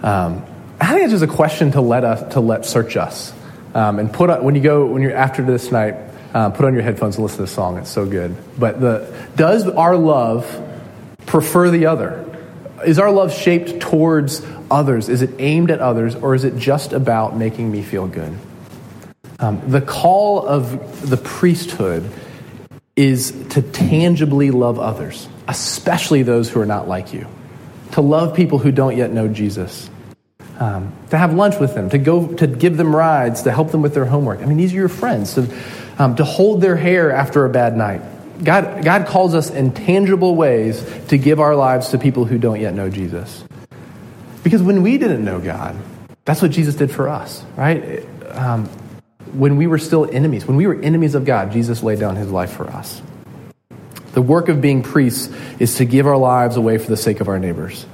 Um, 0.00 0.44
I 0.80 0.92
think 0.92 1.02
it's 1.02 1.12
just 1.12 1.24
a 1.24 1.26
question 1.26 1.72
to 1.72 1.80
let 1.80 2.04
us 2.04 2.34
to 2.34 2.40
let 2.40 2.64
search 2.64 2.96
us. 2.96 3.32
Um, 3.74 3.98
and 3.98 4.12
put 4.12 4.30
on, 4.30 4.44
when 4.44 4.54
you 4.54 4.60
go 4.60 4.86
when 4.86 5.02
you're 5.02 5.16
after 5.16 5.42
this 5.42 5.72
night, 5.72 5.96
uh, 6.32 6.50
put 6.50 6.64
on 6.64 6.74
your 6.74 6.84
headphones 6.84 7.16
and 7.16 7.24
listen 7.24 7.38
to 7.38 7.42
this 7.42 7.52
song. 7.52 7.78
It's 7.78 7.90
so 7.90 8.06
good. 8.06 8.36
But 8.56 8.80
the, 8.80 9.28
does 9.34 9.66
our 9.66 9.96
love 9.96 10.46
prefer 11.26 11.70
the 11.70 11.86
other? 11.86 12.24
Is 12.86 13.00
our 13.00 13.10
love 13.10 13.34
shaped 13.34 13.80
towards 13.80 14.46
others? 14.70 15.08
Is 15.08 15.22
it 15.22 15.30
aimed 15.40 15.72
at 15.72 15.80
others, 15.80 16.14
or 16.14 16.36
is 16.36 16.44
it 16.44 16.56
just 16.56 16.92
about 16.92 17.36
making 17.36 17.72
me 17.72 17.82
feel 17.82 18.06
good? 18.06 18.38
Um, 19.38 19.60
the 19.68 19.80
call 19.80 20.46
of 20.46 21.08
the 21.08 21.16
priesthood 21.16 22.08
is 22.96 23.32
to 23.50 23.62
tangibly 23.62 24.50
love 24.50 24.78
others, 24.78 25.28
especially 25.48 26.22
those 26.22 26.48
who 26.48 26.60
are 26.60 26.66
not 26.66 26.88
like 26.88 27.12
you, 27.12 27.26
to 27.92 28.00
love 28.00 28.36
people 28.36 28.58
who 28.58 28.70
don't 28.70 28.96
yet 28.96 29.10
know 29.10 29.28
Jesus. 29.28 29.90
Um, 30.60 30.92
to 31.10 31.18
have 31.18 31.34
lunch 31.34 31.58
with 31.58 31.74
them, 31.74 31.90
to 31.90 31.98
go 31.98 32.28
to 32.34 32.46
give 32.46 32.76
them 32.76 32.94
rides, 32.94 33.42
to 33.42 33.50
help 33.50 33.72
them 33.72 33.82
with 33.82 33.92
their 33.92 34.04
homework. 34.04 34.40
I 34.40 34.44
mean, 34.44 34.56
these 34.56 34.72
are 34.72 34.76
your 34.76 34.88
friends. 34.88 35.34
To 35.34 35.52
um, 35.98 36.16
to 36.16 36.24
hold 36.24 36.60
their 36.60 36.76
hair 36.76 37.12
after 37.12 37.44
a 37.44 37.50
bad 37.50 37.76
night. 37.76 38.02
God, 38.42 38.84
God 38.84 39.06
calls 39.06 39.34
us 39.34 39.50
in 39.50 39.72
tangible 39.72 40.34
ways 40.34 40.84
to 41.08 41.18
give 41.18 41.40
our 41.40 41.54
lives 41.54 41.90
to 41.90 41.98
people 41.98 42.24
who 42.24 42.38
don't 42.38 42.60
yet 42.60 42.74
know 42.74 42.90
Jesus. 42.90 43.44
Because 44.42 44.62
when 44.62 44.82
we 44.82 44.98
didn't 44.98 45.24
know 45.24 45.40
God, 45.40 45.76
that's 46.24 46.42
what 46.42 46.50
Jesus 46.50 46.74
did 46.74 46.90
for 46.90 47.08
us, 47.08 47.44
right? 47.56 48.04
Um, 48.32 48.68
when 49.34 49.56
we 49.56 49.66
were 49.66 49.78
still 49.78 50.08
enemies, 50.10 50.46
when 50.46 50.56
we 50.56 50.66
were 50.66 50.80
enemies 50.80 51.14
of 51.14 51.24
God, 51.24 51.52
Jesus 51.52 51.82
laid 51.82 52.00
down 52.00 52.16
his 52.16 52.30
life 52.30 52.52
for 52.52 52.66
us. 52.68 53.02
The 54.12 54.22
work 54.22 54.48
of 54.48 54.60
being 54.60 54.82
priests 54.82 55.34
is 55.58 55.76
to 55.76 55.84
give 55.84 56.06
our 56.06 56.16
lives 56.16 56.56
away 56.56 56.78
for 56.78 56.88
the 56.88 56.96
sake 56.96 57.20
of 57.20 57.28
our 57.28 57.38
neighbors. 57.38 57.84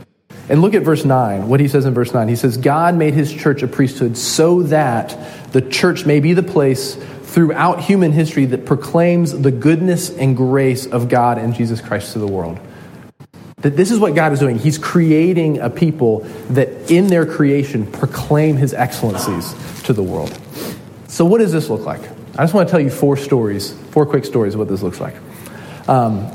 And 0.51 0.63
look 0.63 0.75
at 0.75 0.83
verse 0.83 1.05
9, 1.05 1.49
what 1.49 1.61
he 1.61 1.69
says 1.69 1.87
in 1.87 1.95
verse 1.95 2.13
9. 2.13 2.29
He 2.29 2.37
says, 2.37 2.57
God 2.57 2.95
made 2.97 3.15
his 3.15 3.33
church 3.33 3.63
a 3.63 3.69
priesthood 3.69 4.19
so 4.19 4.63
that 4.65 5.17
the 5.53 5.63
church 5.63 6.05
may 6.05 6.21
be 6.21 6.35
the 6.35 6.43
place 6.43 6.97
throughout 7.23 7.81
human 7.81 8.11
history 8.13 8.47
that 8.47 8.67
proclaims 8.67 9.33
the 9.33 9.53
goodness 9.53 10.11
and 10.11 10.37
grace 10.37 10.87
of 10.87 11.09
God 11.09 11.39
and 11.39 11.55
Jesus 11.55 11.81
Christ 11.81 12.15
to 12.15 12.19
the 12.19 12.27
world. 12.27 12.59
That 13.59 13.77
this 13.77 13.91
is 13.91 13.99
what 13.99 14.15
God 14.15 14.33
is 14.33 14.41
doing. 14.41 14.59
He's 14.59 14.79
creating 14.79 15.61
a 15.61 15.71
people 15.71 16.21
that 16.51 16.91
in 16.91 17.07
their 17.07 17.27
creation 17.27 17.87
proclaim 17.91 18.57
his 18.57 18.75
excellencies 18.75 19.55
to 19.85 19.93
the 19.93 20.03
world. 20.03 20.37
So, 21.11 21.25
what 21.25 21.39
does 21.39 21.51
this 21.51 21.69
look 21.69 21.85
like? 21.85 22.01
I 22.39 22.45
just 22.45 22.55
want 22.55 22.69
to 22.69 22.71
tell 22.71 22.81
you 22.81 22.89
four 22.89 23.17
stories, 23.17 23.73
four 23.91 24.07
quick 24.07 24.25
stories 24.25 24.55
of 24.55 24.61
what 24.61 24.69
this 24.69 24.81
looks 24.81 25.01
like. 25.01 25.17
Um, 25.89 26.31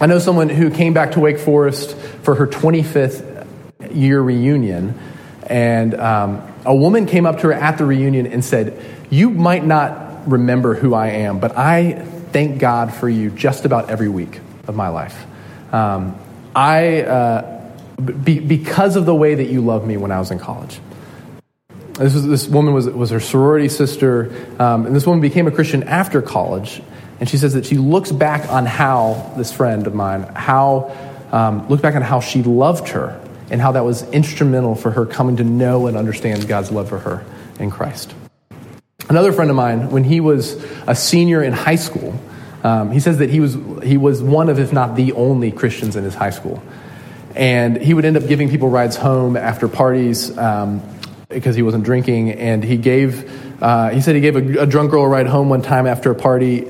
I 0.00 0.06
know 0.06 0.18
someone 0.18 0.48
who 0.48 0.70
came 0.70 0.94
back 0.94 1.12
to 1.12 1.20
Wake 1.20 1.38
Forest 1.38 1.94
for 2.22 2.34
her 2.34 2.46
25th 2.46 3.46
year 3.92 4.22
reunion, 4.22 4.98
and 5.46 5.94
um, 6.00 6.50
a 6.64 6.74
woman 6.74 7.04
came 7.04 7.26
up 7.26 7.40
to 7.40 7.48
her 7.48 7.52
at 7.52 7.76
the 7.76 7.84
reunion 7.84 8.26
and 8.26 8.42
said, 8.42 8.82
You 9.10 9.28
might 9.28 9.66
not 9.66 10.26
remember 10.26 10.74
who 10.74 10.94
I 10.94 11.08
am, 11.08 11.38
but 11.38 11.54
I 11.58 11.92
thank 12.32 12.58
God 12.58 12.94
for 12.94 13.08
you 13.08 13.28
just 13.28 13.66
about 13.66 13.90
every 13.90 14.08
week 14.08 14.40
of 14.66 14.74
my 14.74 14.88
life. 14.88 15.26
Um, 15.74 16.18
I, 16.56 17.02
uh, 17.02 17.70
be, 18.00 18.40
because 18.40 18.96
of 18.96 19.04
the 19.04 19.14
way 19.14 19.34
that 19.34 19.48
you 19.48 19.60
loved 19.60 19.86
me 19.86 19.98
when 19.98 20.10
I 20.10 20.18
was 20.18 20.30
in 20.30 20.38
college. 20.38 20.80
This, 21.94 22.14
was, 22.14 22.26
this 22.26 22.48
woman 22.48 22.74
was, 22.74 22.88
was 22.88 23.10
her 23.10 23.20
sorority 23.20 23.68
sister, 23.68 24.32
um, 24.58 24.86
and 24.86 24.94
this 24.96 25.06
woman 25.06 25.20
became 25.20 25.46
a 25.46 25.50
Christian 25.50 25.82
after 25.84 26.22
college. 26.22 26.82
And 27.20 27.28
she 27.28 27.36
says 27.36 27.52
that 27.52 27.66
she 27.66 27.76
looks 27.76 28.10
back 28.10 28.48
on 28.48 28.64
how, 28.64 29.32
this 29.36 29.52
friend 29.52 29.86
of 29.86 29.94
mine, 29.94 30.22
how, 30.22 30.96
um, 31.32 31.68
looked 31.68 31.82
back 31.82 31.94
on 31.94 32.02
how 32.02 32.20
she 32.20 32.42
loved 32.42 32.88
her 32.88 33.20
and 33.50 33.60
how 33.60 33.72
that 33.72 33.84
was 33.84 34.02
instrumental 34.10 34.74
for 34.74 34.90
her 34.90 35.04
coming 35.04 35.36
to 35.36 35.44
know 35.44 35.86
and 35.86 35.96
understand 35.96 36.48
God's 36.48 36.70
love 36.70 36.88
for 36.88 36.98
her 36.98 37.24
in 37.58 37.70
Christ. 37.70 38.14
Another 39.08 39.32
friend 39.32 39.50
of 39.50 39.56
mine, 39.56 39.90
when 39.90 40.04
he 40.04 40.20
was 40.20 40.54
a 40.86 40.94
senior 40.94 41.42
in 41.42 41.52
high 41.52 41.76
school, 41.76 42.18
um, 42.62 42.90
he 42.90 43.00
says 43.00 43.18
that 43.18 43.28
he 43.28 43.40
was, 43.40 43.56
he 43.82 43.96
was 43.96 44.22
one 44.22 44.48
of, 44.48 44.58
if 44.58 44.72
not 44.72 44.94
the 44.94 45.12
only 45.12 45.50
Christians 45.50 45.96
in 45.96 46.04
his 46.04 46.14
high 46.14 46.30
school. 46.30 46.62
And 47.34 47.76
he 47.76 47.92
would 47.92 48.04
end 48.04 48.16
up 48.16 48.26
giving 48.26 48.48
people 48.48 48.68
rides 48.68 48.96
home 48.96 49.36
after 49.36 49.68
parties 49.68 50.36
um, 50.36 50.82
because 51.30 51.56
he 51.56 51.62
wasn't 51.62 51.84
drinking. 51.84 52.32
And 52.32 52.62
he 52.62 52.76
gave, 52.76 53.62
uh, 53.62 53.88
he 53.88 54.02
said 54.02 54.14
he 54.14 54.20
gave 54.20 54.36
a, 54.36 54.62
a 54.62 54.66
drunk 54.66 54.90
girl 54.90 55.04
a 55.04 55.08
ride 55.08 55.26
home 55.26 55.48
one 55.48 55.62
time 55.62 55.86
after 55.86 56.10
a 56.10 56.14
party. 56.14 56.66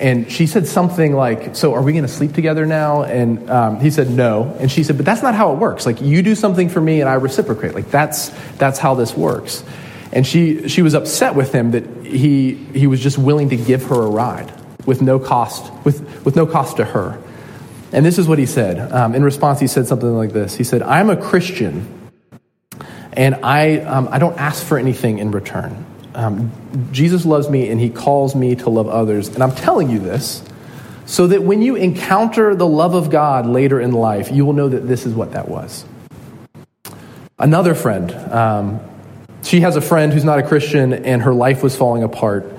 And 0.00 0.30
she 0.30 0.46
said 0.46 0.66
something 0.66 1.14
like, 1.14 1.56
So 1.56 1.74
are 1.74 1.82
we 1.82 1.92
going 1.92 2.04
to 2.04 2.12
sleep 2.12 2.32
together 2.32 2.66
now? 2.66 3.02
And 3.02 3.48
um, 3.50 3.80
he 3.80 3.90
said, 3.90 4.10
No. 4.10 4.56
And 4.58 4.70
she 4.70 4.82
said, 4.82 4.96
But 4.96 5.06
that's 5.06 5.22
not 5.22 5.34
how 5.34 5.52
it 5.52 5.58
works. 5.58 5.86
Like, 5.86 6.00
you 6.00 6.22
do 6.22 6.34
something 6.34 6.68
for 6.68 6.80
me 6.80 7.00
and 7.00 7.08
I 7.08 7.14
reciprocate. 7.14 7.74
Like, 7.74 7.90
that's, 7.90 8.28
that's 8.56 8.78
how 8.78 8.94
this 8.94 9.16
works. 9.16 9.64
And 10.12 10.26
she, 10.26 10.68
she 10.68 10.82
was 10.82 10.94
upset 10.94 11.34
with 11.34 11.52
him 11.52 11.72
that 11.72 11.84
he, 12.04 12.54
he 12.54 12.86
was 12.86 13.00
just 13.00 13.18
willing 13.18 13.50
to 13.50 13.56
give 13.56 13.84
her 13.84 14.02
a 14.02 14.08
ride 14.08 14.52
with 14.86 15.02
no 15.02 15.18
cost, 15.18 15.70
with, 15.84 16.24
with 16.24 16.34
no 16.34 16.46
cost 16.46 16.78
to 16.78 16.84
her. 16.84 17.22
And 17.92 18.04
this 18.04 18.18
is 18.18 18.28
what 18.28 18.38
he 18.38 18.46
said. 18.46 18.92
Um, 18.92 19.14
in 19.14 19.22
response, 19.22 19.60
he 19.60 19.66
said 19.66 19.86
something 19.86 20.16
like 20.16 20.32
this 20.32 20.54
He 20.54 20.64
said, 20.64 20.82
I'm 20.82 21.10
a 21.10 21.16
Christian, 21.16 21.97
and 23.12 23.36
I, 23.36 23.78
um, 23.78 24.08
I 24.10 24.18
don't 24.18 24.38
ask 24.38 24.64
for 24.64 24.78
anything 24.78 25.18
in 25.18 25.30
return. 25.30 25.86
Um, 26.14 26.52
Jesus 26.92 27.24
loves 27.24 27.48
me, 27.48 27.68
and 27.68 27.80
he 27.80 27.90
calls 27.90 28.34
me 28.34 28.56
to 28.56 28.70
love 28.70 28.88
others. 28.88 29.28
And 29.28 29.42
I'm 29.42 29.54
telling 29.54 29.90
you 29.90 29.98
this 29.98 30.42
so 31.06 31.26
that 31.28 31.42
when 31.42 31.62
you 31.62 31.74
encounter 31.74 32.54
the 32.54 32.66
love 32.66 32.94
of 32.94 33.08
God 33.08 33.46
later 33.46 33.80
in 33.80 33.92
life, 33.92 34.30
you 34.30 34.44
will 34.44 34.52
know 34.52 34.68
that 34.68 34.86
this 34.86 35.06
is 35.06 35.14
what 35.14 35.32
that 35.32 35.48
was. 35.48 35.84
Another 37.38 37.74
friend, 37.74 38.12
um, 38.12 38.80
she 39.42 39.60
has 39.60 39.76
a 39.76 39.80
friend 39.80 40.12
who's 40.12 40.24
not 40.24 40.38
a 40.38 40.42
Christian, 40.42 40.92
and 40.92 41.22
her 41.22 41.32
life 41.32 41.62
was 41.62 41.76
falling 41.76 42.02
apart. 42.02 42.52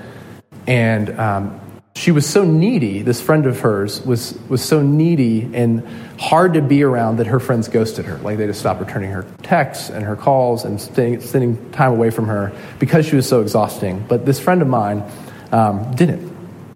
And 0.66 1.10
um, 1.18 1.59
she 2.00 2.12
was 2.12 2.26
so 2.26 2.44
needy, 2.44 3.02
this 3.02 3.20
friend 3.20 3.44
of 3.44 3.60
hers 3.60 4.00
was, 4.06 4.32
was 4.48 4.64
so 4.64 4.80
needy 4.80 5.50
and 5.52 5.86
hard 6.18 6.54
to 6.54 6.62
be 6.62 6.82
around 6.82 7.18
that 7.18 7.26
her 7.26 7.38
friends 7.38 7.68
ghosted 7.68 8.06
her. 8.06 8.16
Like 8.18 8.38
they 8.38 8.46
just 8.46 8.60
stopped 8.60 8.80
returning 8.80 9.10
her 9.10 9.26
texts 9.42 9.90
and 9.90 10.02
her 10.02 10.16
calls 10.16 10.64
and 10.64 10.80
spending 10.80 11.70
time 11.72 11.92
away 11.92 12.08
from 12.08 12.26
her 12.28 12.56
because 12.78 13.04
she 13.04 13.16
was 13.16 13.28
so 13.28 13.42
exhausting. 13.42 14.02
But 14.08 14.24
this 14.24 14.40
friend 14.40 14.62
of 14.62 14.68
mine 14.68 15.04
um, 15.52 15.94
didn't. 15.94 16.34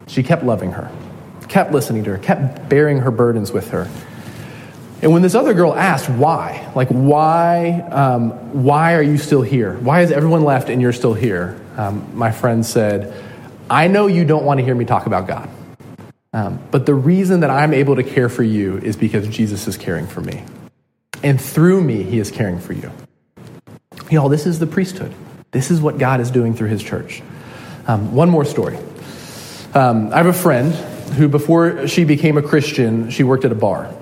She 0.09 0.23
kept 0.23 0.45
loving 0.45 0.73
her, 0.73 0.93
kept 1.49 1.73
listening 1.73 2.05
to 2.05 2.11
her, 2.11 2.19
kept 2.19 2.69
bearing 2.69 2.99
her 2.99 3.11
burdens 3.11 3.51
with 3.51 3.71
her. 3.71 3.91
And 5.01 5.11
when 5.11 5.23
this 5.23 5.35
other 5.35 5.55
girl 5.55 5.75
asked 5.75 6.11
why, 6.11 6.71
like 6.77 6.89
why, 6.89 7.81
um, 7.91 8.63
why 8.63 8.93
are 8.93 9.03
you 9.03 9.17
still 9.17 9.41
here? 9.41 9.73
Why 9.79 10.01
has 10.01 10.13
everyone 10.13 10.45
left 10.45 10.69
and 10.69 10.83
you're 10.83 10.93
still 10.93 11.15
here? 11.15 11.59
Um, 11.79 12.15
my 12.15 12.31
friend 12.31 12.65
said, 12.65 13.15
I 13.71 13.89
know 13.89 14.07
you 14.07 14.25
don't 14.25 14.45
want 14.45 14.59
to 14.59 14.65
hear 14.65 14.75
me 14.75 14.85
talk 14.85 15.07
about 15.07 15.27
God, 15.27 15.49
um, 16.33 16.59
but 16.71 16.87
the 16.87 16.95
reason 16.95 17.41
that 17.41 17.51
I'm 17.51 17.73
able 17.73 17.97
to 17.97 18.03
care 18.03 18.29
for 18.29 18.43
you 18.43 18.79
is 18.79 18.97
because 18.97 19.27
Jesus 19.29 19.67
is 19.67 19.77
caring 19.77 20.07
for 20.07 20.21
me, 20.21 20.43
and 21.23 21.41
through 21.41 21.83
me, 21.83 22.03
He 22.03 22.19
is 22.19 22.31
caring 22.31 22.61
for 22.61 22.73
you. 22.73 22.91
Y'all, 24.11 24.29
this 24.29 24.47
is 24.47 24.59
the 24.59 24.67
priesthood. 24.67 25.15
This 25.51 25.71
is 25.71 25.81
what 25.81 25.99
God 25.99 26.21
is 26.21 26.31
doing 26.31 26.55
through 26.55 26.69
His 26.69 26.83
church. 26.83 27.23
Um, 27.87 28.15
one 28.15 28.29
more 28.29 28.45
story. 28.45 28.77
Um, 29.75 30.13
I 30.13 30.19
have 30.19 30.27
a 30.27 30.33
friend 30.33 30.73
who, 31.15 31.29
before 31.29 31.89
she 31.89 32.05
became 32.05 32.37
a 32.37 32.43
Christian, 32.43 33.11
she 33.11 33.25
worked 33.25 33.45
at 33.45 33.53
a 33.53 33.57
bar. 33.57 33.93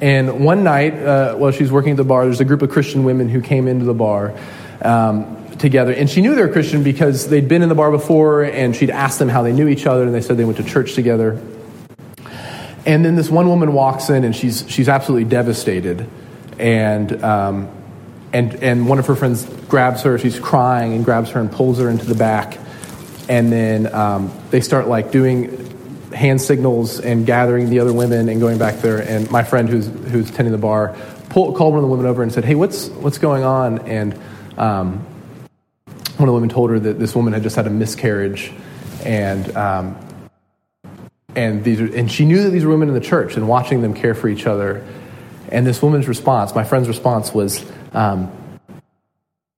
And 0.00 0.44
one 0.44 0.64
night, 0.64 0.94
uh, 0.94 1.34
while 1.36 1.50
she 1.50 1.62
was 1.62 1.72
working 1.72 1.92
at 1.92 1.96
the 1.96 2.04
bar, 2.04 2.24
there's 2.24 2.40
a 2.40 2.44
group 2.44 2.62
of 2.62 2.70
Christian 2.70 3.04
women 3.04 3.28
who 3.28 3.40
came 3.40 3.68
into 3.68 3.84
the 3.84 3.94
bar 3.94 4.34
um, 4.82 5.43
together. 5.64 5.92
And 5.92 6.08
she 6.10 6.20
knew 6.20 6.34
they 6.34 6.42
were 6.42 6.52
Christian 6.52 6.84
because 6.84 7.26
they'd 7.28 7.48
been 7.48 7.62
in 7.62 7.70
the 7.70 7.74
bar 7.74 7.90
before, 7.90 8.42
and 8.42 8.76
she'd 8.76 8.90
asked 8.90 9.18
them 9.18 9.30
how 9.30 9.42
they 9.42 9.52
knew 9.52 9.66
each 9.66 9.86
other, 9.86 10.04
and 10.04 10.14
they 10.14 10.20
said 10.20 10.36
they 10.36 10.44
went 10.44 10.58
to 10.58 10.64
church 10.64 10.94
together. 10.94 11.42
And 12.86 13.02
then 13.02 13.16
this 13.16 13.30
one 13.30 13.48
woman 13.48 13.72
walks 13.72 14.10
in, 14.10 14.24
and 14.24 14.36
she's, 14.36 14.68
she's 14.68 14.90
absolutely 14.90 15.28
devastated. 15.28 16.06
And, 16.58 17.24
um, 17.24 17.70
and, 18.32 18.54
and 18.56 18.86
one 18.86 18.98
of 18.98 19.06
her 19.06 19.16
friends 19.16 19.46
grabs 19.68 20.02
her, 20.02 20.18
she's 20.18 20.38
crying, 20.38 20.92
and 20.92 21.02
grabs 21.02 21.30
her 21.30 21.40
and 21.40 21.50
pulls 21.50 21.78
her 21.78 21.88
into 21.88 22.04
the 22.04 22.14
back. 22.14 22.58
And 23.30 23.50
then 23.50 23.92
um, 23.94 24.30
they 24.50 24.60
start 24.60 24.86
like 24.86 25.12
doing 25.12 26.10
hand 26.12 26.42
signals 26.42 27.00
and 27.00 27.24
gathering 27.24 27.70
the 27.70 27.80
other 27.80 27.92
women 27.92 28.28
and 28.28 28.38
going 28.38 28.58
back 28.58 28.80
there. 28.80 28.98
And 28.98 29.30
my 29.30 29.42
friend 29.42 29.66
who's, 29.66 29.86
who's 29.86 30.30
tending 30.30 30.52
the 30.52 30.58
bar 30.58 30.94
pulled, 31.30 31.56
called 31.56 31.72
one 31.72 31.82
of 31.82 31.88
the 31.88 31.90
women 31.90 32.04
over 32.04 32.22
and 32.22 32.30
said, 32.30 32.44
Hey, 32.44 32.54
what's, 32.54 32.88
what's 32.88 33.16
going 33.16 33.44
on? 33.44 33.78
And 33.88 34.20
um, 34.58 35.06
one 36.16 36.28
of 36.28 36.32
the 36.32 36.32
women 36.32 36.48
told 36.48 36.70
her 36.70 36.78
that 36.78 36.98
this 36.98 37.14
woman 37.14 37.32
had 37.32 37.42
just 37.42 37.56
had 37.56 37.66
a 37.66 37.70
miscarriage 37.70 38.52
and 39.04 39.56
um, 39.56 39.96
and 41.34 41.64
these 41.64 41.80
and 41.80 42.10
she 42.10 42.24
knew 42.24 42.42
that 42.42 42.50
these 42.50 42.64
were 42.64 42.70
women 42.70 42.88
in 42.88 42.94
the 42.94 43.00
church 43.00 43.36
and 43.36 43.48
watching 43.48 43.82
them 43.82 43.94
care 43.94 44.14
for 44.14 44.28
each 44.28 44.46
other 44.46 44.86
and 45.50 45.66
this 45.66 45.82
woman's 45.82 46.08
response 46.08 46.54
my 46.54 46.64
friend's 46.64 46.88
response 46.88 47.34
was 47.34 47.64
um, 47.92 48.30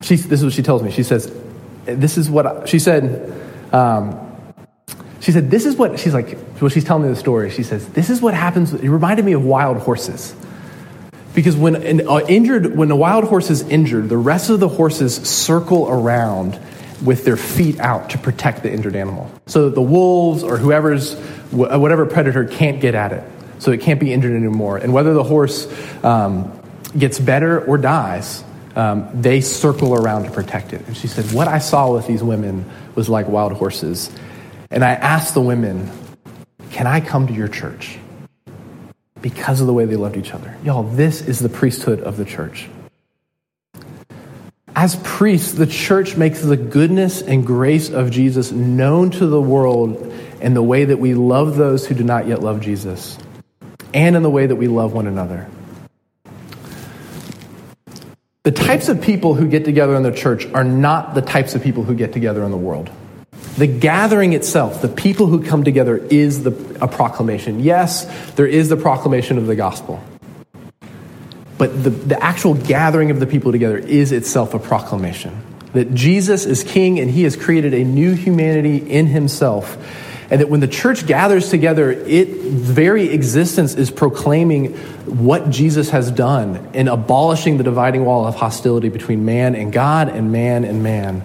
she, 0.03 0.17
this 0.17 0.41
is 0.41 0.45
what 0.45 0.53
she 0.53 0.63
tells 0.63 0.83
me 0.83 0.91
she 0.91 1.03
says 1.03 1.33
this 1.85 2.17
is 2.19 2.29
what 2.31 2.47
I, 2.47 2.65
she 2.65 2.79
said 2.79 3.33
um, 3.73 4.27
she 5.27 5.33
said, 5.33 5.51
This 5.51 5.67
is 5.67 5.75
what, 5.75 5.99
she's 5.99 6.15
like, 6.15 6.39
well, 6.61 6.69
she's 6.69 6.85
telling 6.85 7.03
me 7.03 7.09
the 7.09 7.17
story. 7.17 7.51
She 7.51 7.65
says, 7.65 7.89
This 7.89 8.11
is 8.11 8.21
what 8.21 8.33
happens. 8.33 8.73
It 8.73 8.89
reminded 8.89 9.25
me 9.25 9.33
of 9.33 9.45
wild 9.45 9.79
horses. 9.79 10.37
Because 11.37 11.55
when 11.55 11.77
an 11.77 12.09
uh, 12.09 12.21
injured, 12.27 12.75
when 12.75 12.91
a 12.91 12.97
wild 12.97 13.25
horse 13.25 13.51
is 13.51 13.61
injured, 13.61 14.09
the 14.09 14.17
rest 14.17 14.49
of 14.49 14.59
the 14.59 14.71
horses 14.71 15.17
circle 15.17 15.87
around 15.87 16.59
with 17.05 17.27
their 17.27 17.37
feet 17.37 17.79
out 17.79 18.09
to 18.11 18.19
protect 18.19 18.63
the 18.63 18.73
injured 18.73 18.97
animal. 18.97 19.31
So 19.45 19.67
that 19.67 19.75
the 19.75 19.83
wolves 19.83 20.43
or 20.43 20.57
whoever's, 20.57 21.13
whatever 21.51 22.07
predator 22.07 22.47
can't 22.47 22.81
get 22.81 22.95
at 22.95 23.13
it. 23.13 23.23
So 23.59 23.71
it 23.71 23.83
can't 23.83 24.01
be 24.01 24.15
injured 24.15 24.33
anymore. 24.33 24.79
And 24.79 24.95
whether 24.95 25.13
the 25.13 25.23
horse 25.23 25.69
um, 26.03 26.59
gets 26.97 27.19
better 27.19 27.63
or 27.63 27.77
dies, 27.77 28.43
um, 28.75 29.11
they 29.13 29.43
circle 29.43 29.93
around 29.93 30.25
to 30.25 30.31
protect 30.31 30.73
it. 30.73 30.87
And 30.87 30.97
she 30.97 31.07
said, 31.07 31.35
What 31.35 31.49
I 31.49 31.59
saw 31.59 31.93
with 31.93 32.07
these 32.07 32.23
women 32.23 32.65
was 32.95 33.11
like 33.11 33.29
wild 33.29 33.53
horses. 33.53 34.11
And 34.71 34.83
I 34.83 34.93
asked 34.93 35.35
the 35.35 35.43
women, 35.43 35.91
Can 36.71 36.87
I 36.87 37.01
come 37.03 37.27
to 37.27 37.35
your 37.35 37.49
church? 37.49 37.99
Because 39.27 39.61
of 39.61 39.67
the 39.67 39.73
way 39.73 39.87
they 39.87 39.97
loved 39.97 40.17
each 40.17 40.33
other. 40.33 40.57
Y'all, 40.63 40.85
this 40.85 41.21
is 41.21 41.41
the 41.41 41.49
priesthood 41.49 41.99
of 41.99 42.17
the 42.17 42.25
church. 42.25 42.69
As 44.77 44.95
priests, 45.03 45.51
the 45.51 45.67
church 45.67 46.17
makes 46.17 46.43
the 46.43 46.57
goodness 46.57 47.23
and 47.23 47.45
grace 47.45 47.91
of 47.91 48.13
Jesus 48.13 48.53
known 48.53 49.11
to 49.11 49.27
the 49.27 49.41
world 49.41 50.15
in 50.41 50.55
the 50.55 50.63
way 50.63 50.85
that 50.85 50.99
we 50.99 51.15
love 51.15 51.57
those 51.57 51.89
who 51.89 51.97
do 51.97 52.05
not 52.05 52.29
yet 52.29 52.41
love 52.41 52.61
Jesus, 52.61 53.19
and 53.93 54.15
in 54.15 54.23
the 54.23 54.31
way 54.31 54.47
that 54.47 54.55
we 54.55 54.69
love 54.69 54.93
one 54.93 55.09
another. 55.09 55.49
The 58.45 58.53
types 58.53 58.89
of 58.89 59.03
people 59.03 59.35
who 59.35 59.49
get 59.49 59.65
together 59.65 59.97
in 59.97 60.05
the 60.05 60.13
church 60.13 60.47
are 60.55 60.63
not 60.63 61.17
the 61.17 61.23
types 61.23 61.57
of 61.57 61.65
people 61.65 61.83
who 61.83 61.97
get 61.97 62.13
together 62.13 62.45
in 62.45 62.53
the 62.53 62.57
world. 62.57 62.91
The 63.57 63.67
gathering 63.67 64.33
itself, 64.33 64.83
the 64.83 64.89
people 64.89 65.27
who 65.27 65.43
come 65.43 65.65
together, 65.65 65.97
is 65.97 66.43
the, 66.43 66.51
a 66.81 66.89
proclamation. 66.89 67.61
Yes, 67.61 68.05
there 68.33 68.47
is 68.47 68.69
the 68.69 68.77
proclamation 68.77 69.39
of 69.39 69.47
the 69.47 69.57
gospel. 69.57 70.03
But 71.59 71.83
the, 71.83 71.91
the 71.91 72.23
actual 72.23 72.55
gathering 72.55 73.11
of 73.11 73.19
the 73.19 73.27
people 73.27 73.53
together 73.53 73.79
is 73.79 74.13
itself 74.13 74.53
a 74.53 74.59
proclamation 74.59 75.43
that 75.77 75.93
Jesus 75.93 76.47
is 76.47 76.65
king 76.65 76.99
and 76.99 77.11
he 77.11 77.25
has 77.25 77.37
created 77.37 77.75
a 77.75 77.85
new 77.85 78.15
humanity 78.15 78.79
in 78.79 79.07
himself. 79.07 79.77
And 80.31 80.41
that 80.41 80.49
when 80.49 80.61
the 80.61 80.69
church 80.69 81.07
gathers 81.07 81.51
together, 81.51 81.91
its 81.93 82.31
very 82.33 83.11
existence 83.11 83.75
is 83.75 83.91
proclaiming 83.91 84.75
what 85.05 85.51
Jesus 85.51 85.91
has 85.91 86.11
done 86.11 86.71
in 86.73 86.89
abolishing 86.89 87.59
the 87.59 87.63
dividing 87.63 88.07
wall 88.07 88.27
of 88.27 88.35
hostility 88.35 88.89
between 88.89 89.27
man 89.27 89.55
and 89.55 89.71
God 89.73 90.09
and 90.09 90.33
man 90.33 90.65
and 90.65 90.83
man 90.83 91.23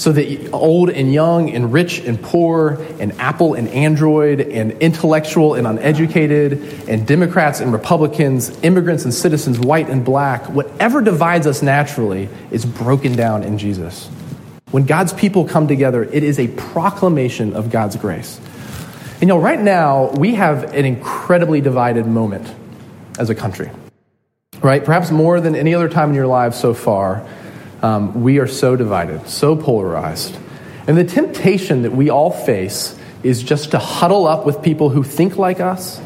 so 0.00 0.12
that 0.12 0.50
old 0.54 0.88
and 0.88 1.12
young 1.12 1.50
and 1.50 1.74
rich 1.74 1.98
and 1.98 2.20
poor 2.22 2.82
and 2.98 3.12
Apple 3.20 3.52
and 3.52 3.68
Android 3.68 4.40
and 4.40 4.72
intellectual 4.80 5.52
and 5.52 5.66
uneducated 5.66 6.88
and 6.88 7.06
Democrats 7.06 7.60
and 7.60 7.70
Republicans, 7.70 8.58
immigrants 8.62 9.04
and 9.04 9.12
citizens, 9.12 9.60
white 9.60 9.90
and 9.90 10.02
black, 10.02 10.48
whatever 10.48 11.02
divides 11.02 11.46
us 11.46 11.60
naturally 11.60 12.30
is 12.50 12.64
broken 12.64 13.14
down 13.14 13.42
in 13.42 13.58
Jesus. 13.58 14.08
When 14.70 14.86
God's 14.86 15.12
people 15.12 15.44
come 15.44 15.68
together, 15.68 16.02
it 16.02 16.22
is 16.22 16.38
a 16.38 16.48
proclamation 16.48 17.52
of 17.52 17.70
God's 17.70 17.96
grace. 17.96 18.40
And 19.14 19.20
you 19.20 19.26
know, 19.26 19.38
right 19.38 19.60
now, 19.60 20.12
we 20.12 20.34
have 20.36 20.72
an 20.72 20.86
incredibly 20.86 21.60
divided 21.60 22.06
moment 22.06 22.50
as 23.18 23.28
a 23.28 23.34
country, 23.34 23.70
right? 24.62 24.82
Perhaps 24.82 25.10
more 25.10 25.42
than 25.42 25.54
any 25.54 25.74
other 25.74 25.90
time 25.90 26.08
in 26.08 26.14
your 26.14 26.26
lives 26.26 26.58
so 26.58 26.72
far 26.72 27.26
um, 27.82 28.22
we 28.22 28.38
are 28.38 28.46
so 28.46 28.76
divided, 28.76 29.28
so 29.28 29.56
polarized. 29.56 30.36
And 30.86 30.96
the 30.96 31.04
temptation 31.04 31.82
that 31.82 31.92
we 31.92 32.10
all 32.10 32.30
face 32.30 32.98
is 33.22 33.42
just 33.42 33.72
to 33.72 33.78
huddle 33.78 34.26
up 34.26 34.46
with 34.46 34.62
people 34.62 34.88
who 34.88 35.02
think 35.02 35.36
like 35.36 35.60
us 35.60 36.00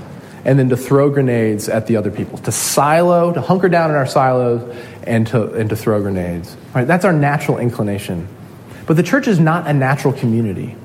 and 0.44 0.58
then 0.58 0.68
to 0.68 0.76
throw 0.76 1.10
grenades 1.10 1.68
at 1.68 1.86
the 1.86 1.96
other 1.96 2.10
people, 2.10 2.38
to 2.38 2.52
silo, 2.52 3.32
to 3.32 3.40
hunker 3.40 3.68
down 3.68 3.90
in 3.90 3.96
our 3.96 4.06
silos 4.06 4.76
and 5.04 5.26
to, 5.28 5.52
and 5.54 5.70
to 5.70 5.76
throw 5.76 6.02
grenades. 6.02 6.56
Right? 6.74 6.86
That's 6.86 7.04
our 7.04 7.12
natural 7.12 7.58
inclination. 7.58 8.28
But 8.86 8.96
the 8.96 9.02
church 9.02 9.26
is 9.26 9.40
not 9.40 9.66
a 9.66 9.72
natural 9.72 10.12
community. 10.12 10.76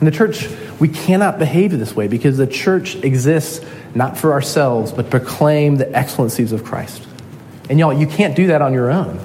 In 0.00 0.04
the 0.04 0.10
church, 0.10 0.46
we 0.78 0.88
cannot 0.88 1.38
behave 1.38 1.70
this 1.70 1.96
way 1.96 2.06
because 2.08 2.36
the 2.36 2.46
church 2.46 2.96
exists 2.96 3.64
not 3.94 4.18
for 4.18 4.32
ourselves, 4.32 4.92
but 4.92 5.08
proclaim 5.08 5.76
the 5.76 5.90
excellencies 5.96 6.52
of 6.52 6.64
Christ. 6.64 7.06
And 7.70 7.78
y'all, 7.78 7.94
you 7.94 8.06
can't 8.06 8.36
do 8.36 8.48
that 8.48 8.60
on 8.60 8.74
your 8.74 8.90
own. 8.90 9.18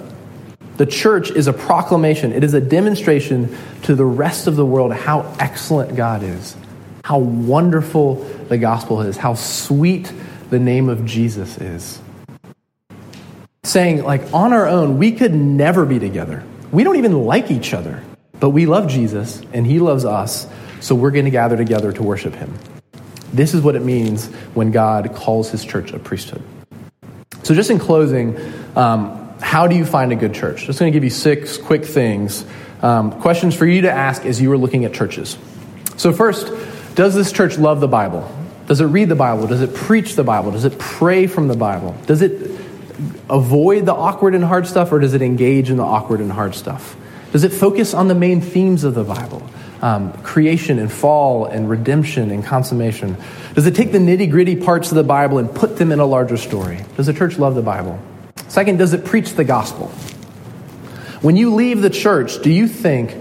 The 0.82 0.88
church 0.88 1.30
is 1.30 1.46
a 1.46 1.54
proclamation, 1.54 2.34
it 2.34 2.44
is 2.44 2.56
a 2.56 2.60
demonstration 2.60 3.56
to 3.84 3.94
the 3.94 4.04
rest 4.04 4.48
of 4.48 4.56
the 4.56 4.66
world 4.66 4.92
how 4.92 5.32
excellent 5.38 5.96
God 5.96 6.24
is, 6.24 6.58
how 7.04 7.20
wonderful 7.20 8.16
the 8.50 8.58
gospel 8.58 9.00
is, 9.04 9.16
how 9.16 9.36
sweet 9.36 10.12
the 10.50 10.58
name 10.58 10.90
of 10.90 11.06
Jesus 11.06 11.60
is. 11.60 12.02
Saying, 13.64 14.02
like, 14.02 14.34
on 14.34 14.54
our 14.54 14.66
own, 14.66 14.98
we 14.98 15.12
could 15.12 15.36
never 15.36 15.86
be 15.86 16.00
together. 16.00 16.44
We 16.72 16.84
don't 16.84 16.96
even 16.96 17.26
like 17.26 17.52
each 17.52 17.76
other, 17.76 18.02
but 18.40 18.50
we 18.50 18.66
love 18.66 18.88
Jesus 18.88 19.40
and 19.54 19.68
he 19.68 19.78
loves 19.78 20.04
us, 20.04 20.48
so 20.80 20.96
we're 20.96 21.12
going 21.12 21.26
to 21.26 21.32
gather 21.32 21.58
together 21.58 21.92
to 21.92 22.02
worship 22.02 22.34
him. 22.34 22.52
This 23.32 23.54
is 23.54 23.62
what 23.62 23.76
it 23.76 23.84
means 23.84 24.30
when 24.56 24.72
God 24.72 25.14
calls 25.14 25.52
his 25.52 25.64
church 25.64 25.92
a 25.92 26.00
priesthood. 26.00 26.42
So, 27.44 27.54
just 27.54 27.70
in 27.70 27.78
closing, 27.78 28.36
um, 28.76 29.21
how 29.42 29.68
do 29.68 29.76
you 29.76 29.86
find 29.86 30.12
a 30.12 30.16
good 30.16 30.34
church? 30.34 30.66
Just 30.66 30.80
going 30.80 30.92
to 30.92 30.96
give 30.96 31.04
you 31.04 31.10
six 31.10 31.58
quick 31.58 31.84
things, 31.84 32.46
um, 32.82 33.20
questions 33.22 33.56
for 33.56 33.66
you 33.66 33.82
to 33.82 33.92
ask 33.92 34.26
as 34.26 34.42
you 34.42 34.52
are 34.52 34.58
looking 34.58 34.86
at 34.86 34.94
churches. 34.94 35.38
So, 35.98 36.14
first, 36.14 36.48
does 36.96 37.16
this 37.16 37.32
church 37.32 37.58
love 37.58 37.80
the 37.80 37.88
Bible? 37.88 38.30
Does 38.68 38.80
it 38.80 38.86
read 38.86 39.10
the 39.10 39.16
Bible? 39.16 39.48
Does 39.48 39.62
it 39.62 39.74
preach 39.74 40.16
the 40.16 40.24
Bible? 40.24 40.52
Does 40.52 40.66
it 40.66 40.80
pray 40.80 41.28
from 41.28 41.48
the 41.48 41.58
Bible? 41.58 41.96
Does 42.06 42.22
it 42.22 42.60
avoid 43.30 43.86
the 43.86 43.94
awkward 43.94 44.36
and 44.36 44.44
hard 44.44 44.68
stuff, 44.68 44.92
or 44.92 45.00
does 45.00 45.14
it 45.14 45.22
engage 45.22 45.70
in 45.70 45.78
the 45.78 45.84
awkward 45.84 46.20
and 46.20 46.32
hard 46.32 46.56
stuff? 46.56 46.96
Does 47.32 47.44
it 47.44 47.52
focus 47.52 47.94
on 47.94 48.08
the 48.08 48.16
main 48.16 48.42
themes 48.42 48.84
of 48.84 48.94
the 48.94 49.04
Bible? 49.04 49.42
Um, 49.82 50.14
creation 50.22 50.78
and 50.78 50.92
fall 50.92 51.46
and 51.46 51.70
redemption 51.70 52.30
and 52.30 52.46
consummation? 52.46 53.18
Does 53.56 53.66
it 53.66 53.76
take 53.76 53.92
the 53.92 53.98
nitty 53.98 54.30
gritty 54.30 54.56
parts 54.56 54.92
of 54.92 54.96
the 54.96 55.04
Bible 55.04 55.40
and 55.40 55.54
put 55.54 55.78
them 55.78 55.92
in 55.92 56.00
a 56.00 56.06
larger 56.06 56.38
story? 56.38 56.80
Does 56.98 57.08
the 57.08 57.14
church 57.14 57.40
love 57.40 57.56
the 57.56 57.64
Bible? 57.64 58.00
Second, 58.52 58.80
does 58.80 58.92
it 58.92 59.06
preach 59.06 59.36
the 59.36 59.46
gospel? 59.46 59.88
When 61.22 61.38
you 61.38 61.56
leave 61.56 61.82
the 61.82 61.90
church, 61.90 62.42
do 62.42 62.52
you 62.52 62.68
think, 62.68 63.16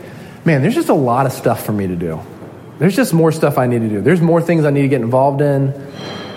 man, 0.45 0.61
there's 0.61 0.75
just 0.75 0.89
a 0.89 0.93
lot 0.95 1.25
of 1.25 1.31
stuff 1.31 1.65
for 1.65 1.71
me 1.71 1.87
to 1.87 1.95
do? 1.95 2.21
There's 2.81 2.97
just 2.97 3.15
more 3.15 3.31
stuff 3.31 3.57
I 3.57 3.69
need 3.69 3.79
to 3.79 3.89
do. 3.89 4.01
There's 4.01 4.21
more 4.21 4.43
things 4.43 4.65
I 4.65 4.71
need 4.71 4.83
to 4.83 4.89
get 4.89 5.03
involved 5.03 5.41
in. 5.41 5.71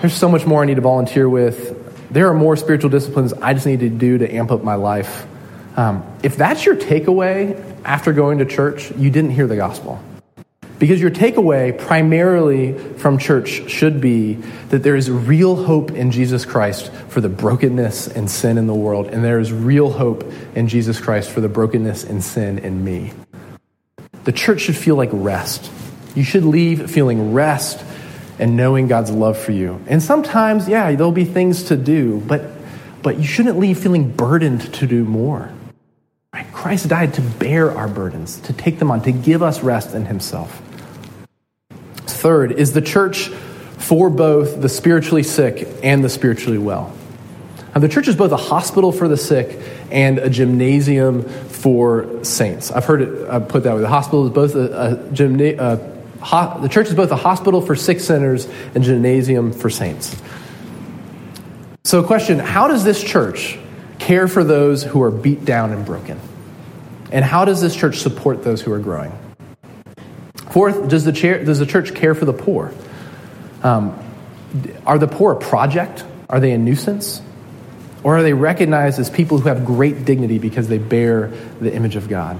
There's 0.00 0.14
so 0.14 0.28
much 0.28 0.46
more 0.46 0.62
I 0.62 0.66
need 0.66 0.76
to 0.76 0.80
volunteer 0.80 1.28
with. 1.28 2.12
There 2.12 2.28
are 2.28 2.34
more 2.34 2.56
spiritual 2.56 2.88
disciplines 2.88 3.32
I 3.32 3.52
just 3.52 3.66
need 3.66 3.80
to 3.80 3.88
do 3.88 4.18
to 4.18 4.32
amp 4.32 4.52
up 4.52 4.62
my 4.62 4.76
life. 4.76 5.26
Um, 5.76 6.04
if 6.22 6.36
that's 6.36 6.64
your 6.64 6.76
takeaway 6.76 7.60
after 7.84 8.12
going 8.12 8.38
to 8.38 8.44
church, 8.44 8.92
you 8.92 9.10
didn't 9.10 9.32
hear 9.32 9.48
the 9.48 9.56
gospel. 9.56 10.00
Because 10.78 11.00
your 11.00 11.10
takeaway 11.10 11.76
primarily 11.78 12.76
from 12.96 13.18
church 13.18 13.70
should 13.70 14.00
be 14.00 14.34
that 14.70 14.82
there 14.82 14.96
is 14.96 15.10
real 15.10 15.54
hope 15.64 15.92
in 15.92 16.10
Jesus 16.10 16.44
Christ 16.44 16.92
for 17.08 17.20
the 17.20 17.28
brokenness 17.28 18.08
and 18.08 18.28
sin 18.30 18.58
in 18.58 18.66
the 18.66 18.74
world, 18.74 19.06
and 19.06 19.22
there 19.22 19.38
is 19.38 19.52
real 19.52 19.90
hope 19.90 20.24
in 20.54 20.66
Jesus 20.66 21.00
Christ 21.00 21.30
for 21.30 21.40
the 21.40 21.48
brokenness 21.48 22.04
and 22.04 22.22
sin 22.22 22.58
in 22.58 22.84
me. 22.84 23.12
The 24.24 24.32
church 24.32 24.62
should 24.62 24.76
feel 24.76 24.96
like 24.96 25.10
rest. 25.12 25.70
You 26.14 26.24
should 26.24 26.44
leave 26.44 26.90
feeling 26.90 27.32
rest 27.32 27.84
and 28.38 28.56
knowing 28.56 28.88
God's 28.88 29.10
love 29.10 29.38
for 29.38 29.52
you. 29.52 29.80
And 29.86 30.02
sometimes, 30.02 30.68
yeah, 30.68 30.90
there'll 30.92 31.12
be 31.12 31.24
things 31.24 31.64
to 31.64 31.76
do, 31.76 32.20
but, 32.26 32.50
but 33.02 33.18
you 33.18 33.24
shouldn't 33.24 33.58
leave 33.58 33.78
feeling 33.78 34.10
burdened 34.10 34.72
to 34.74 34.86
do 34.86 35.04
more. 35.04 35.52
Right? 36.34 36.52
Christ 36.52 36.88
died 36.88 37.14
to 37.14 37.20
bear 37.20 37.70
our 37.70 37.86
burdens, 37.86 38.40
to 38.40 38.52
take 38.52 38.80
them 38.80 38.90
on, 38.90 39.02
to 39.02 39.12
give 39.12 39.40
us 39.40 39.62
rest 39.62 39.94
in 39.94 40.04
Himself. 40.04 40.60
Third, 42.06 42.50
is 42.50 42.72
the 42.72 42.80
church 42.80 43.28
for 43.28 44.10
both 44.10 44.60
the 44.60 44.68
spiritually 44.68 45.22
sick 45.22 45.68
and 45.84 46.02
the 46.02 46.08
spiritually 46.08 46.58
well? 46.58 46.92
Now, 47.72 47.80
the 47.80 47.88
church 47.88 48.08
is 48.08 48.16
both 48.16 48.32
a 48.32 48.36
hospital 48.36 48.90
for 48.90 49.06
the 49.06 49.16
sick 49.16 49.60
and 49.92 50.18
a 50.18 50.28
gymnasium 50.28 51.22
for 51.22 52.24
saints. 52.24 52.72
I've 52.72 52.84
heard 52.84 53.02
it 53.02 53.28
uh, 53.28 53.38
put 53.38 53.62
that 53.62 53.76
way. 53.76 53.82
The 53.82 53.88
hospital 53.88 54.26
is 54.26 54.32
both 54.32 54.56
a, 54.56 54.64
a 54.64 54.96
gymna- 55.12 55.56
uh, 55.56 56.24
ho- 56.24 56.60
the 56.60 56.68
church 56.68 56.88
is 56.88 56.94
both 56.96 57.12
a 57.12 57.16
hospital 57.16 57.60
for 57.60 57.76
sick 57.76 58.00
sinners 58.00 58.48
and 58.74 58.82
gymnasium 58.82 59.52
for 59.52 59.70
saints. 59.70 60.20
So, 61.84 62.02
question 62.02 62.40
How 62.40 62.66
does 62.66 62.82
this 62.82 63.04
church 63.04 63.56
care 64.04 64.28
for 64.28 64.44
those 64.44 64.82
who 64.82 65.02
are 65.02 65.10
beat 65.10 65.44
down 65.44 65.72
and 65.72 65.84
broken? 65.86 66.20
And 67.10 67.24
how 67.24 67.44
does 67.46 67.60
this 67.62 67.74
church 67.74 67.98
support 67.98 68.44
those 68.44 68.60
who 68.60 68.72
are 68.72 68.78
growing? 68.78 69.12
Fourth, 70.50 70.88
does 70.88 71.04
the, 71.04 71.12
chair, 71.12 71.42
does 71.42 71.58
the 71.58 71.66
church 71.66 71.94
care 71.94 72.14
for 72.14 72.26
the 72.26 72.32
poor? 72.32 72.72
Um, 73.62 73.98
are 74.86 74.98
the 74.98 75.08
poor 75.08 75.32
a 75.32 75.36
project? 75.36 76.04
Are 76.28 76.38
they 76.38 76.52
a 76.52 76.58
nuisance? 76.58 77.22
Or 78.02 78.18
are 78.18 78.22
they 78.22 78.34
recognized 78.34 79.00
as 79.00 79.08
people 79.08 79.38
who 79.38 79.48
have 79.48 79.64
great 79.64 80.04
dignity 80.04 80.38
because 80.38 80.68
they 80.68 80.78
bear 80.78 81.28
the 81.60 81.74
image 81.74 81.96
of 81.96 82.08
God? 82.08 82.38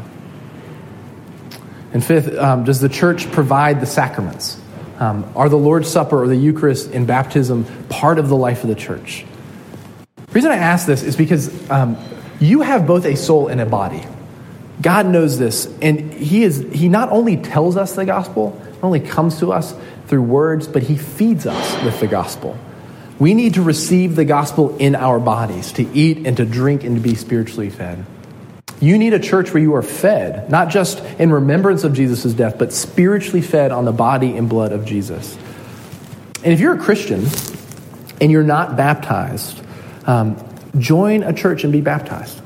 And 1.95 2.05
fifth, 2.05 2.37
um, 2.37 2.65
does 2.65 2.81
the 2.81 2.91
church 2.91 3.33
provide 3.33 3.81
the 3.81 3.87
sacraments? 3.87 4.61
Um, 4.99 5.33
are 5.35 5.49
the 5.49 5.57
Lord's 5.57 5.89
Supper 5.89 6.23
or 6.23 6.29
the 6.29 6.37
Eucharist 6.37 6.91
and 6.91 7.07
baptism 7.07 7.65
part 7.89 8.19
of 8.19 8.29
the 8.29 8.37
life 8.37 8.63
of 8.65 8.69
the 8.69 8.75
church? 8.75 9.25
The 10.35 10.39
reason 10.39 10.51
I 10.51 10.57
ask 10.57 10.85
this 10.85 11.05
is 11.05 11.15
because 11.15 11.71
um, 11.71 11.97
you 12.41 12.63
have 12.63 12.89
both 12.89 13.05
a 13.05 13.17
soul 13.17 13.47
and 13.47 13.61
a 13.61 13.67
body. 13.67 14.05
God 14.83 15.07
knows 15.07 15.39
this, 15.39 15.73
and 15.81 16.13
He 16.13 16.43
is 16.43 16.59
He 16.73 16.89
not 16.89 17.11
only 17.11 17.37
tells 17.37 17.77
us 17.77 17.95
the 17.95 18.05
gospel, 18.05 18.61
not 18.73 18.83
only 18.83 18.99
comes 18.99 19.39
to 19.39 19.53
us 19.53 19.77
through 20.09 20.23
words, 20.23 20.67
but 20.67 20.83
He 20.83 20.97
feeds 20.97 21.47
us 21.47 21.85
with 21.85 22.01
the 22.01 22.09
gospel. 22.09 22.59
We 23.21 23.33
need 23.33 23.55
to 23.55 23.63
receive 23.63 24.17
the 24.17 24.25
gospel 24.25 24.77
in 24.79 24.97
our 24.97 25.21
bodies, 25.21 25.71
to 25.75 25.89
eat 25.95 26.27
and 26.27 26.37
to 26.39 26.45
drink 26.45 26.83
and 26.83 26.97
to 26.97 27.01
be 27.01 27.15
spiritually 27.15 27.71
fed. 27.71 28.05
You 28.81 28.99
need 28.99 29.15
a 29.15 29.21
church 29.21 29.55
where 29.55 29.63
you 29.63 29.77
are 29.77 29.83
fed, 29.83 30.51
not 30.51 30.69
just 30.69 30.99
in 31.21 31.31
remembrance 31.31 31.85
of 31.85 31.93
Jesus' 31.93 32.35
death, 32.35 32.59
but 32.59 32.73
spiritually 32.73 33.41
fed 33.41 33.71
on 33.71 33.85
the 33.85 33.93
body 33.93 34.37
and 34.37 34.49
blood 34.49 34.73
of 34.73 34.85
Jesus. 34.85 35.39
And 36.43 36.53
if 36.53 36.59
you're 36.59 36.75
a 36.75 36.83
Christian 36.83 37.25
and 38.21 38.33
you're 38.33 38.43
not 38.43 38.77
baptized, 38.77 39.64
um, 40.07 40.37
join 40.79 41.23
a 41.23 41.33
church 41.33 41.65
and 41.65 41.73
be 41.73 41.81
baptized. 41.81 42.41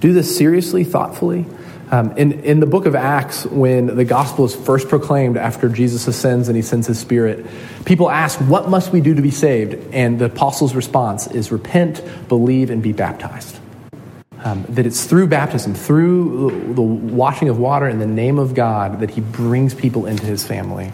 Do 0.00 0.12
this 0.12 0.36
seriously, 0.36 0.84
thoughtfully. 0.84 1.46
Um, 1.90 2.16
in, 2.16 2.32
in 2.44 2.60
the 2.60 2.66
book 2.66 2.86
of 2.86 2.94
Acts, 2.94 3.44
when 3.44 3.86
the 3.96 4.04
gospel 4.04 4.44
is 4.44 4.54
first 4.54 4.88
proclaimed 4.88 5.36
after 5.36 5.68
Jesus 5.68 6.06
ascends 6.06 6.46
and 6.46 6.56
he 6.56 6.62
sends 6.62 6.86
his 6.86 7.00
spirit, 7.00 7.44
people 7.84 8.08
ask, 8.08 8.38
What 8.38 8.68
must 8.68 8.92
we 8.92 9.00
do 9.00 9.14
to 9.14 9.22
be 9.22 9.32
saved? 9.32 9.92
And 9.92 10.18
the 10.18 10.26
apostles' 10.26 10.74
response 10.74 11.26
is 11.26 11.50
repent, 11.50 12.00
believe, 12.28 12.70
and 12.70 12.80
be 12.80 12.92
baptized. 12.92 13.58
Um, 14.42 14.64
that 14.70 14.86
it's 14.86 15.04
through 15.04 15.26
baptism, 15.26 15.74
through 15.74 16.72
the 16.74 16.82
washing 16.82 17.48
of 17.48 17.58
water 17.58 17.88
in 17.88 17.98
the 17.98 18.06
name 18.06 18.38
of 18.38 18.54
God, 18.54 19.00
that 19.00 19.10
He 19.10 19.20
brings 19.20 19.74
people 19.74 20.06
into 20.06 20.24
His 20.24 20.46
family. 20.46 20.92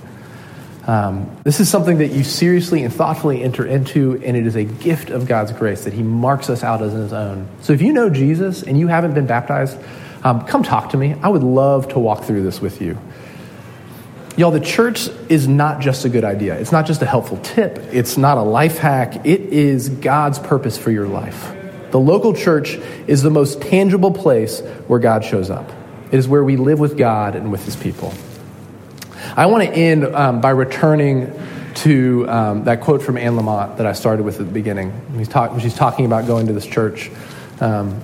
Um, 0.87 1.37
this 1.43 1.59
is 1.59 1.69
something 1.69 1.99
that 1.99 2.09
you 2.09 2.23
seriously 2.23 2.85
and 2.85 2.95
thoughtfully 2.95 3.43
enter 3.43 3.67
into, 3.67 4.23
and 4.25 4.37
it 4.37 4.47
is 4.47 4.55
a 4.55 4.65
gift 4.65 5.11
of 5.11 5.27
God's 5.27 5.53
grace 5.53 5.85
that 5.85 5.93
He 5.93 6.03
marks 6.03 6.49
us 6.49 6.63
out 6.63 6.81
as 6.81 6.93
His 6.93 7.13
own. 7.13 7.49
So 7.61 7.73
if 7.73 7.83
you 7.83 7.93
know 7.93 8.09
Jesus 8.09 8.63
and 8.63 8.79
you 8.79 8.87
haven't 8.87 9.15
been 9.15 9.27
baptized, 9.27 9.79
um, 10.23 10.47
come 10.47 10.63
talk 10.63 10.91
to 10.91 10.97
me. 10.97 11.15
I 11.23 11.29
would 11.29 11.43
love 11.43 11.89
to 11.89 11.99
walk 11.99 12.25
through 12.25 12.43
this 12.45 12.61
with 12.61 12.81
you. 12.81 12.99
Y'all, 14.37 14.51
the 14.51 14.61
church 14.61 15.09
is 15.29 15.49
not 15.49 15.81
just 15.81 16.05
a 16.05 16.09
good 16.09 16.25
idea. 16.25 16.59
It's 16.59 16.73
not 16.73 16.87
just 16.87 17.01
a 17.01 17.07
helpful 17.07 17.39
tip. 17.39 17.79
It's 17.91 18.17
not 18.17 18.37
a 18.37 18.43
life 18.43 18.79
hack. 18.79 19.25
It 19.25 19.41
is 19.41 19.89
God's 19.89 20.39
purpose 20.39 20.77
for 20.77 20.91
your 20.91 21.09
life. 21.09 21.55
The 21.91 21.99
local 21.99 22.35
church 22.35 22.79
is 23.07 23.23
the 23.23 23.31
most 23.31 23.63
tangible 23.63 24.13
place 24.13 24.61
where 24.89 24.99
God 24.99 25.25
shows 25.25 25.49
up. 25.49 25.71
It 26.13 26.19
is 26.19 26.29
where 26.29 26.45
we 26.45 26.57
live 26.57 26.79
with 26.79 26.99
God 26.99 27.35
and 27.35 27.51
with 27.51 27.65
his 27.65 27.77
people. 27.77 28.13
I 29.39 29.45
want 29.45 29.65
to 29.65 29.71
end 29.71 30.07
um, 30.17 30.41
by 30.41 30.49
returning 30.49 31.31
to 31.75 32.27
um, 32.27 32.65
that 32.65 32.81
quote 32.81 33.03
from 33.03 33.19
Anne 33.19 33.35
Lamott 33.35 33.77
that 33.77 33.85
I 33.85 33.93
started 33.93 34.23
with 34.25 34.41
at 34.41 34.47
the 34.47 34.53
beginning. 34.53 34.93
When, 35.15 35.23
talk, 35.27 35.61
she's 35.61 35.75
talking 35.75 36.07
about 36.07 36.27
going 36.27 36.47
to 36.47 36.55
this 36.55 36.67
church. 36.67 37.11
Um, 37.61 38.01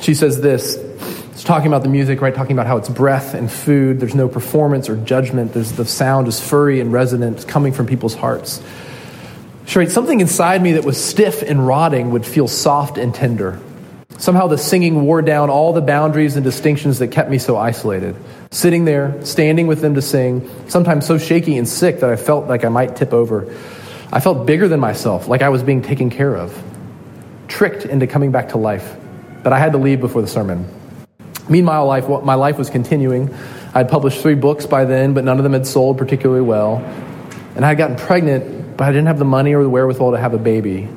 she 0.00 0.14
says 0.14 0.40
this 0.40 0.76
it's 0.76 1.42
talking 1.42 1.66
about 1.66 1.82
the 1.82 1.88
music, 1.88 2.20
right? 2.20 2.32
Talking 2.32 2.52
about 2.52 2.68
how 2.68 2.76
it's 2.76 2.88
breath 2.88 3.34
and 3.34 3.50
food. 3.50 3.98
There's 3.98 4.14
no 4.14 4.28
performance 4.28 4.88
or 4.88 4.96
judgment. 4.96 5.54
There's, 5.54 5.72
the 5.72 5.84
sound 5.84 6.28
is 6.28 6.40
furry 6.40 6.80
and 6.80 6.92
resonant, 6.92 7.48
coming 7.48 7.72
from 7.72 7.86
people's 7.86 8.14
hearts. 8.14 8.62
Sure, 9.66 9.84
something 9.90 10.20
inside 10.20 10.62
me 10.62 10.74
that 10.74 10.84
was 10.84 11.02
stiff 11.02 11.42
and 11.42 11.66
rotting 11.66 12.12
would 12.12 12.24
feel 12.24 12.46
soft 12.46 12.96
and 12.96 13.12
tender. 13.12 13.60
Somehow 14.18 14.46
the 14.46 14.58
singing 14.58 15.02
wore 15.02 15.20
down 15.20 15.50
all 15.50 15.72
the 15.72 15.80
boundaries 15.80 16.36
and 16.36 16.44
distinctions 16.44 17.00
that 17.00 17.08
kept 17.08 17.28
me 17.28 17.38
so 17.38 17.56
isolated. 17.56 18.14
Sitting 18.50 18.84
there, 18.84 19.24
standing 19.24 19.66
with 19.66 19.80
them 19.80 19.94
to 19.94 20.02
sing, 20.02 20.48
sometimes 20.68 21.06
so 21.06 21.18
shaky 21.18 21.58
and 21.58 21.68
sick 21.68 22.00
that 22.00 22.10
I 22.10 22.16
felt 22.16 22.46
like 22.46 22.64
I 22.64 22.68
might 22.68 22.96
tip 22.96 23.12
over. 23.12 23.54
I 24.12 24.20
felt 24.20 24.46
bigger 24.46 24.68
than 24.68 24.80
myself, 24.80 25.28
like 25.28 25.42
I 25.42 25.50
was 25.50 25.62
being 25.62 25.82
taken 25.82 26.10
care 26.10 26.34
of. 26.34 26.62
Tricked 27.46 27.84
into 27.84 28.06
coming 28.06 28.32
back 28.32 28.50
to 28.50 28.58
life. 28.58 28.96
But 29.42 29.52
I 29.52 29.58
had 29.58 29.72
to 29.72 29.78
leave 29.78 30.00
before 30.00 30.22
the 30.22 30.28
sermon. 30.28 30.66
Meanwhile, 31.48 31.86
life, 31.86 32.08
my 32.08 32.34
life 32.34 32.58
was 32.58 32.70
continuing. 32.70 33.34
I'd 33.74 33.88
published 33.88 34.20
three 34.22 34.34
books 34.34 34.66
by 34.66 34.84
then, 34.84 35.14
but 35.14 35.24
none 35.24 35.38
of 35.38 35.44
them 35.44 35.52
had 35.52 35.66
sold 35.66 35.98
particularly 35.98 36.42
well. 36.42 36.78
And 37.54 37.64
I 37.64 37.68
had 37.68 37.78
gotten 37.78 37.96
pregnant 37.96 38.58
but 38.78 38.84
I 38.84 38.92
didn't 38.92 39.08
have 39.08 39.18
the 39.18 39.24
money 39.24 39.54
or 39.54 39.64
the 39.64 39.68
wherewithal 39.68 40.12
to 40.12 40.18
have 40.18 40.34
a 40.34 40.38
baby. 40.38 40.88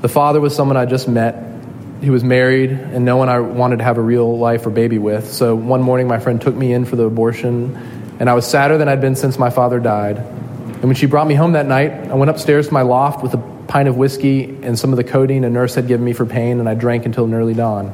The 0.00 0.08
father 0.08 0.40
was 0.40 0.54
someone 0.54 0.76
I 0.76 0.84
just 0.84 1.06
met. 1.06 1.57
He 2.00 2.10
was 2.10 2.22
married 2.22 2.70
and 2.70 3.04
no 3.04 3.16
one 3.16 3.28
I 3.28 3.40
wanted 3.40 3.78
to 3.78 3.84
have 3.84 3.98
a 3.98 4.02
real 4.02 4.38
life 4.38 4.66
or 4.66 4.70
baby 4.70 4.98
with. 4.98 5.32
So 5.32 5.54
one 5.54 5.82
morning, 5.82 6.06
my 6.06 6.18
friend 6.18 6.40
took 6.40 6.54
me 6.54 6.72
in 6.72 6.84
for 6.84 6.96
the 6.96 7.04
abortion, 7.04 7.76
and 8.20 8.30
I 8.30 8.34
was 8.34 8.46
sadder 8.46 8.78
than 8.78 8.88
I'd 8.88 9.00
been 9.00 9.16
since 9.16 9.38
my 9.38 9.50
father 9.50 9.80
died. 9.80 10.18
And 10.18 10.84
when 10.84 10.94
she 10.94 11.06
brought 11.06 11.26
me 11.26 11.34
home 11.34 11.52
that 11.52 11.66
night, 11.66 11.90
I 11.90 12.14
went 12.14 12.30
upstairs 12.30 12.68
to 12.68 12.72
my 12.72 12.82
loft 12.82 13.22
with 13.22 13.34
a 13.34 13.38
pint 13.66 13.88
of 13.88 13.96
whiskey 13.96 14.44
and 14.62 14.78
some 14.78 14.92
of 14.92 14.96
the 14.96 15.04
codeine 15.04 15.44
a 15.44 15.50
nurse 15.50 15.74
had 15.74 15.88
given 15.88 16.04
me 16.04 16.12
for 16.12 16.24
pain, 16.24 16.60
and 16.60 16.68
I 16.68 16.74
drank 16.74 17.04
until 17.04 17.26
nearly 17.26 17.54
dawn. 17.54 17.92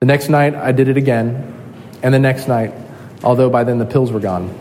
The 0.00 0.06
next 0.06 0.30
night, 0.30 0.54
I 0.54 0.72
did 0.72 0.88
it 0.88 0.96
again, 0.96 1.52
and 2.02 2.14
the 2.14 2.18
next 2.18 2.48
night, 2.48 2.72
although 3.22 3.50
by 3.50 3.64
then 3.64 3.78
the 3.78 3.86
pills 3.86 4.12
were 4.12 4.20
gone. 4.20 4.52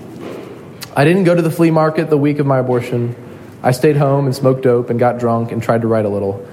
I 0.96 1.06
didn't 1.06 1.24
go 1.24 1.34
to 1.34 1.42
the 1.42 1.50
flea 1.50 1.72
market 1.72 2.10
the 2.10 2.18
week 2.18 2.40
of 2.40 2.46
my 2.46 2.60
abortion. 2.60 3.16
I 3.64 3.72
stayed 3.72 3.96
home 3.96 4.26
and 4.26 4.36
smoked 4.36 4.64
dope 4.64 4.90
and 4.90 5.00
got 5.00 5.18
drunk 5.18 5.52
and 5.52 5.64
tried 5.64 5.82
to 5.82 5.88
write 5.88 6.06
a 6.06 6.10
little. 6.10 6.46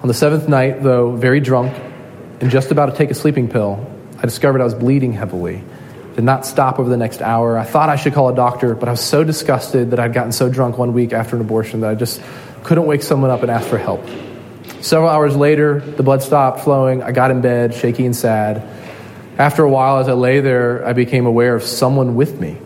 On 0.00 0.06
the 0.06 0.14
seventh 0.14 0.48
night, 0.48 0.80
though 0.80 1.10
very 1.10 1.40
drunk 1.40 1.76
and 2.40 2.50
just 2.50 2.70
about 2.70 2.86
to 2.86 2.92
take 2.92 3.10
a 3.10 3.14
sleeping 3.14 3.48
pill, 3.48 3.84
I 4.18 4.22
discovered 4.22 4.60
I 4.60 4.64
was 4.64 4.74
bleeding 4.74 5.12
heavily. 5.12 5.64
Did 6.14 6.22
not 6.22 6.46
stop 6.46 6.78
over 6.78 6.88
the 6.88 6.96
next 6.96 7.20
hour. 7.20 7.58
I 7.58 7.64
thought 7.64 7.88
I 7.88 7.96
should 7.96 8.12
call 8.12 8.28
a 8.28 8.34
doctor, 8.34 8.76
but 8.76 8.88
I 8.88 8.92
was 8.92 9.00
so 9.00 9.24
disgusted 9.24 9.90
that 9.90 9.98
I'd 9.98 10.12
gotten 10.12 10.30
so 10.30 10.48
drunk 10.48 10.78
one 10.78 10.92
week 10.92 11.12
after 11.12 11.34
an 11.34 11.42
abortion 11.42 11.80
that 11.80 11.90
I 11.90 11.94
just 11.96 12.22
couldn't 12.62 12.86
wake 12.86 13.02
someone 13.02 13.30
up 13.30 13.42
and 13.42 13.50
ask 13.50 13.66
for 13.68 13.76
help. 13.76 14.06
Several 14.80 15.10
hours 15.10 15.34
later, 15.34 15.80
the 15.80 16.04
blood 16.04 16.22
stopped 16.22 16.60
flowing. 16.60 17.02
I 17.02 17.10
got 17.10 17.32
in 17.32 17.40
bed, 17.40 17.74
shaky 17.74 18.06
and 18.06 18.14
sad. 18.14 18.62
After 19.36 19.64
a 19.64 19.68
while, 19.68 19.98
as 19.98 20.08
I 20.08 20.12
lay 20.12 20.40
there, 20.40 20.86
I 20.86 20.92
became 20.92 21.26
aware 21.26 21.56
of 21.56 21.64
someone 21.64 22.14
with 22.14 22.40
me, 22.40 22.58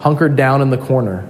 hunkered 0.00 0.36
down 0.36 0.60
in 0.60 0.68
the 0.68 0.78
corner. 0.78 1.26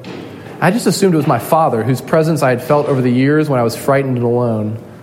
I 0.60 0.72
just 0.72 0.88
assumed 0.88 1.14
it 1.14 1.18
was 1.18 1.28
my 1.28 1.38
father, 1.38 1.84
whose 1.84 2.00
presence 2.00 2.42
I 2.42 2.50
had 2.50 2.62
felt 2.62 2.88
over 2.88 3.00
the 3.00 3.10
years 3.10 3.48
when 3.48 3.60
I 3.60 3.62
was 3.62 3.76
frightened 3.76 4.16
and 4.16 4.26
alone. 4.26 4.93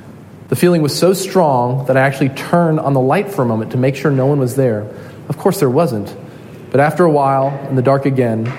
The 0.52 0.58
feeling 0.58 0.82
was 0.82 0.94
so 0.94 1.14
strong 1.14 1.86
that 1.86 1.96
I 1.96 2.02
actually 2.02 2.28
turned 2.28 2.82
on 2.82 2.92
the 2.92 3.00
light 3.00 3.32
for 3.32 3.42
a 3.42 3.46
moment 3.46 3.72
to 3.72 3.78
make 3.78 3.96
sure 3.96 4.12
no 4.12 4.26
one 4.26 4.38
was 4.38 4.58
there. 4.58 4.82
Of 5.30 5.38
course, 5.38 5.62
there 5.62 5.70
wasn't. 5.70 6.14
But 6.72 6.82
after 6.82 7.06
a 7.06 7.10
while, 7.10 7.58
in 7.70 7.78
the 7.78 7.82
dark 7.82 8.06
again, 8.06 8.52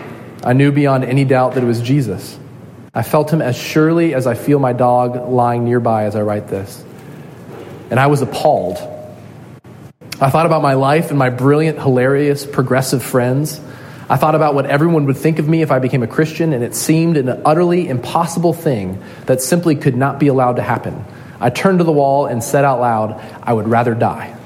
I 0.42 0.55
knew 0.55 0.72
beyond 0.72 1.05
any 1.05 1.26
doubt 1.26 1.52
that 1.52 1.62
it 1.62 1.66
was 1.66 1.83
Jesus. 1.83 2.38
I 2.94 3.02
felt 3.02 3.31
him 3.31 3.42
as 3.42 3.57
surely 3.57 4.14
as 4.14 4.26
I 4.26 4.33
feel 4.33 4.59
my 4.59 4.72
dog 4.72 5.28
lying 5.28 5.66
nearby 5.66 6.05
as 6.05 6.16
I 6.16 6.22
write 6.22 6.48
this. 6.48 6.83
And 7.90 8.00
I 8.00 8.07
was 8.07 8.22
appalled. 8.22 8.78
I 10.18 10.31
thought 10.31 10.46
about 10.46 10.62
my 10.62 10.72
life 10.72 11.11
and 11.11 11.18
my 11.18 11.28
brilliant, 11.28 11.78
hilarious, 11.78 12.46
progressive 12.46 13.02
friends 13.02 13.61
I 14.12 14.16
thought 14.16 14.35
about 14.35 14.55
what 14.55 14.66
everyone 14.66 15.07
would 15.07 15.16
think 15.16 15.38
of 15.38 15.48
me 15.48 15.62
if 15.62 15.70
I 15.70 15.78
became 15.78 16.02
a 16.02 16.07
Christian, 16.07 16.52
and 16.52 16.62
it 16.62 16.74
seemed 16.74 17.16
an 17.16 17.31
utterly 17.46 17.88
impossible 17.88 18.52
thing 18.52 19.02
that 19.24 19.40
simply 19.40 19.74
could 19.74 19.96
not 19.96 20.18
be 20.18 20.28
allowed 20.28 20.57
to 20.57 20.62
happen. 20.62 21.02
I 21.42 21.50
turned 21.50 21.78
to 21.78 21.85
the 21.85 21.92
wall 21.92 22.26
and 22.26 22.42
said 22.42 22.64
out 22.64 22.78
loud, 22.81 23.20
I 23.42 23.52
would 23.52 23.66
rather 23.66 23.96
die. 23.96 24.37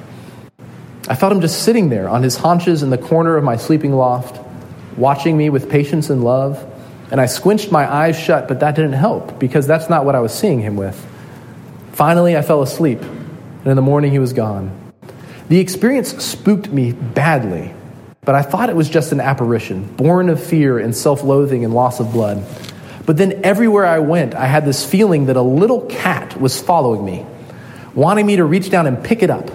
I 1.07 1.15
felt 1.15 1.31
him 1.31 1.43
just 1.43 1.63
sitting 1.63 1.91
there 1.91 2.09
on 2.09 2.23
his 2.23 2.39
haunches 2.39 2.83
in 2.83 2.89
the 2.89 2.97
corner 2.97 3.37
of 3.37 3.45
my 3.45 3.59
sleeping 3.59 3.93
loft, 3.93 4.41
watching 4.97 5.37
me 5.37 5.51
with 5.51 5.69
patience 5.69 6.09
and 6.09 6.25
love. 6.25 6.65
And 7.11 7.21
I 7.21 7.27
squinched 7.27 7.71
my 7.71 7.89
eyes 7.89 8.19
shut, 8.19 8.49
but 8.49 8.61
that 8.61 8.75
didn't 8.75 8.95
help 8.95 9.39
because 9.39 9.67
that's 9.67 9.91
not 9.91 10.07
what 10.07 10.15
I 10.15 10.21
was 10.21 10.33
seeing 10.33 10.61
him 10.61 10.77
with. 10.77 10.97
Finally, 11.93 12.35
I 12.35 12.41
fell 12.41 12.63
asleep, 12.63 13.03
and 13.03 13.67
in 13.67 13.77
the 13.77 13.83
morning, 13.83 14.11
he 14.11 14.19
was 14.19 14.33
gone. 14.33 14.93
The 15.49 15.59
experience 15.61 16.25
spooked 16.25 16.71
me 16.71 16.93
badly, 16.93 17.75
but 18.23 18.35
I 18.35 18.43
thought 18.43 18.71
it 18.71 18.75
was 18.75 18.89
just 18.89 19.13
an 19.13 19.21
apparition, 19.21 19.85
born 19.97 20.31
of 20.31 20.43
fear 20.43 20.79
and 20.79 20.97
self 20.97 21.23
loathing 21.23 21.63
and 21.63 21.75
loss 21.75 22.01
of 22.01 22.11
blood. 22.11 22.43
But 23.07 23.17
then 23.17 23.41
everywhere 23.45 23.87
I 23.87 24.01
went, 24.01 24.35
I 24.35 24.47
had 24.47 24.65
this 24.65 24.85
feeling 24.85 25.27
that 25.27 25.37
a 25.37 25.43
little 25.43 25.83
cat 25.83 26.39
was 26.41 26.61
following 26.61 27.05
me, 27.05 27.25
wanting 27.95 28.27
me 28.27 28.37
to 28.37 28.45
reach 28.45 28.69
down 28.69 28.87
and 28.87 29.03
pick 29.03 29.23
it 29.23 29.31
up, 29.31 29.49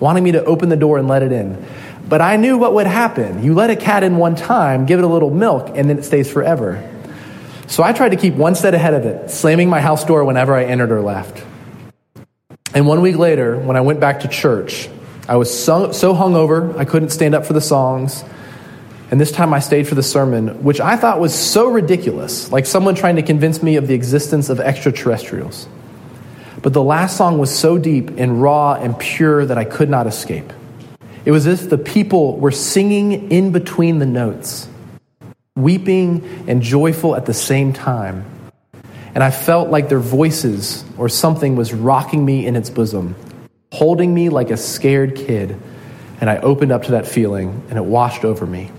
wanting 0.00 0.24
me 0.24 0.32
to 0.32 0.44
open 0.44 0.68
the 0.68 0.76
door 0.76 0.98
and 0.98 1.06
let 1.06 1.22
it 1.22 1.30
in. 1.30 1.64
But 2.08 2.20
I 2.20 2.36
knew 2.36 2.58
what 2.58 2.74
would 2.74 2.86
happen. 2.86 3.42
You 3.42 3.54
let 3.54 3.70
a 3.70 3.76
cat 3.76 4.02
in 4.02 4.16
one 4.16 4.34
time, 4.34 4.86
give 4.86 4.98
it 4.98 5.04
a 5.04 5.08
little 5.08 5.30
milk, 5.30 5.76
and 5.76 5.88
then 5.88 5.98
it 5.98 6.04
stays 6.04 6.30
forever. 6.30 6.92
So 7.68 7.82
I 7.82 7.92
tried 7.92 8.10
to 8.10 8.16
keep 8.16 8.34
one 8.34 8.54
step 8.54 8.74
ahead 8.74 8.94
of 8.94 9.04
it, 9.06 9.30
slamming 9.30 9.68
my 9.68 9.80
house 9.80 10.04
door 10.04 10.24
whenever 10.24 10.54
I 10.54 10.64
entered 10.64 10.92
or 10.92 11.00
left. 11.00 11.44
And 12.74 12.86
one 12.86 13.00
week 13.00 13.16
later, 13.16 13.56
when 13.58 13.76
I 13.76 13.80
went 13.80 14.00
back 14.00 14.20
to 14.20 14.28
church, 14.28 14.88
I 15.28 15.36
was 15.36 15.52
so, 15.52 15.92
so 15.92 16.14
hungover, 16.14 16.76
I 16.76 16.84
couldn't 16.84 17.10
stand 17.10 17.34
up 17.34 17.46
for 17.46 17.52
the 17.52 17.60
songs. 17.60 18.24
And 19.10 19.20
this 19.20 19.30
time 19.30 19.54
I 19.54 19.60
stayed 19.60 19.86
for 19.86 19.94
the 19.94 20.02
sermon, 20.02 20.64
which 20.64 20.80
I 20.80 20.96
thought 20.96 21.20
was 21.20 21.32
so 21.32 21.68
ridiculous, 21.68 22.50
like 22.50 22.66
someone 22.66 22.96
trying 22.96 23.16
to 23.16 23.22
convince 23.22 23.62
me 23.62 23.76
of 23.76 23.86
the 23.86 23.94
existence 23.94 24.48
of 24.48 24.58
extraterrestrials. 24.58 25.68
But 26.60 26.72
the 26.72 26.82
last 26.82 27.16
song 27.16 27.38
was 27.38 27.56
so 27.56 27.78
deep 27.78 28.10
and 28.16 28.42
raw 28.42 28.74
and 28.74 28.98
pure 28.98 29.46
that 29.46 29.58
I 29.58 29.64
could 29.64 29.88
not 29.88 30.08
escape. 30.08 30.52
It 31.24 31.30
was 31.30 31.46
as 31.46 31.62
if 31.62 31.70
the 31.70 31.78
people 31.78 32.36
were 32.38 32.50
singing 32.50 33.30
in 33.30 33.52
between 33.52 34.00
the 34.00 34.06
notes, 34.06 34.68
weeping 35.54 36.44
and 36.48 36.62
joyful 36.62 37.14
at 37.14 37.26
the 37.26 37.34
same 37.34 37.72
time. 37.72 38.24
And 39.14 39.22
I 39.22 39.30
felt 39.30 39.70
like 39.70 39.88
their 39.88 40.00
voices 40.00 40.84
or 40.98 41.08
something 41.08 41.54
was 41.54 41.72
rocking 41.72 42.24
me 42.24 42.44
in 42.44 42.56
its 42.56 42.70
bosom, 42.70 43.14
holding 43.72 44.12
me 44.12 44.28
like 44.28 44.50
a 44.50 44.56
scared 44.56 45.14
kid. 45.14 45.56
And 46.20 46.28
I 46.28 46.38
opened 46.38 46.72
up 46.72 46.84
to 46.84 46.92
that 46.92 47.06
feeling, 47.06 47.62
and 47.68 47.78
it 47.78 47.84
washed 47.84 48.24
over 48.24 48.46
me. 48.46 48.70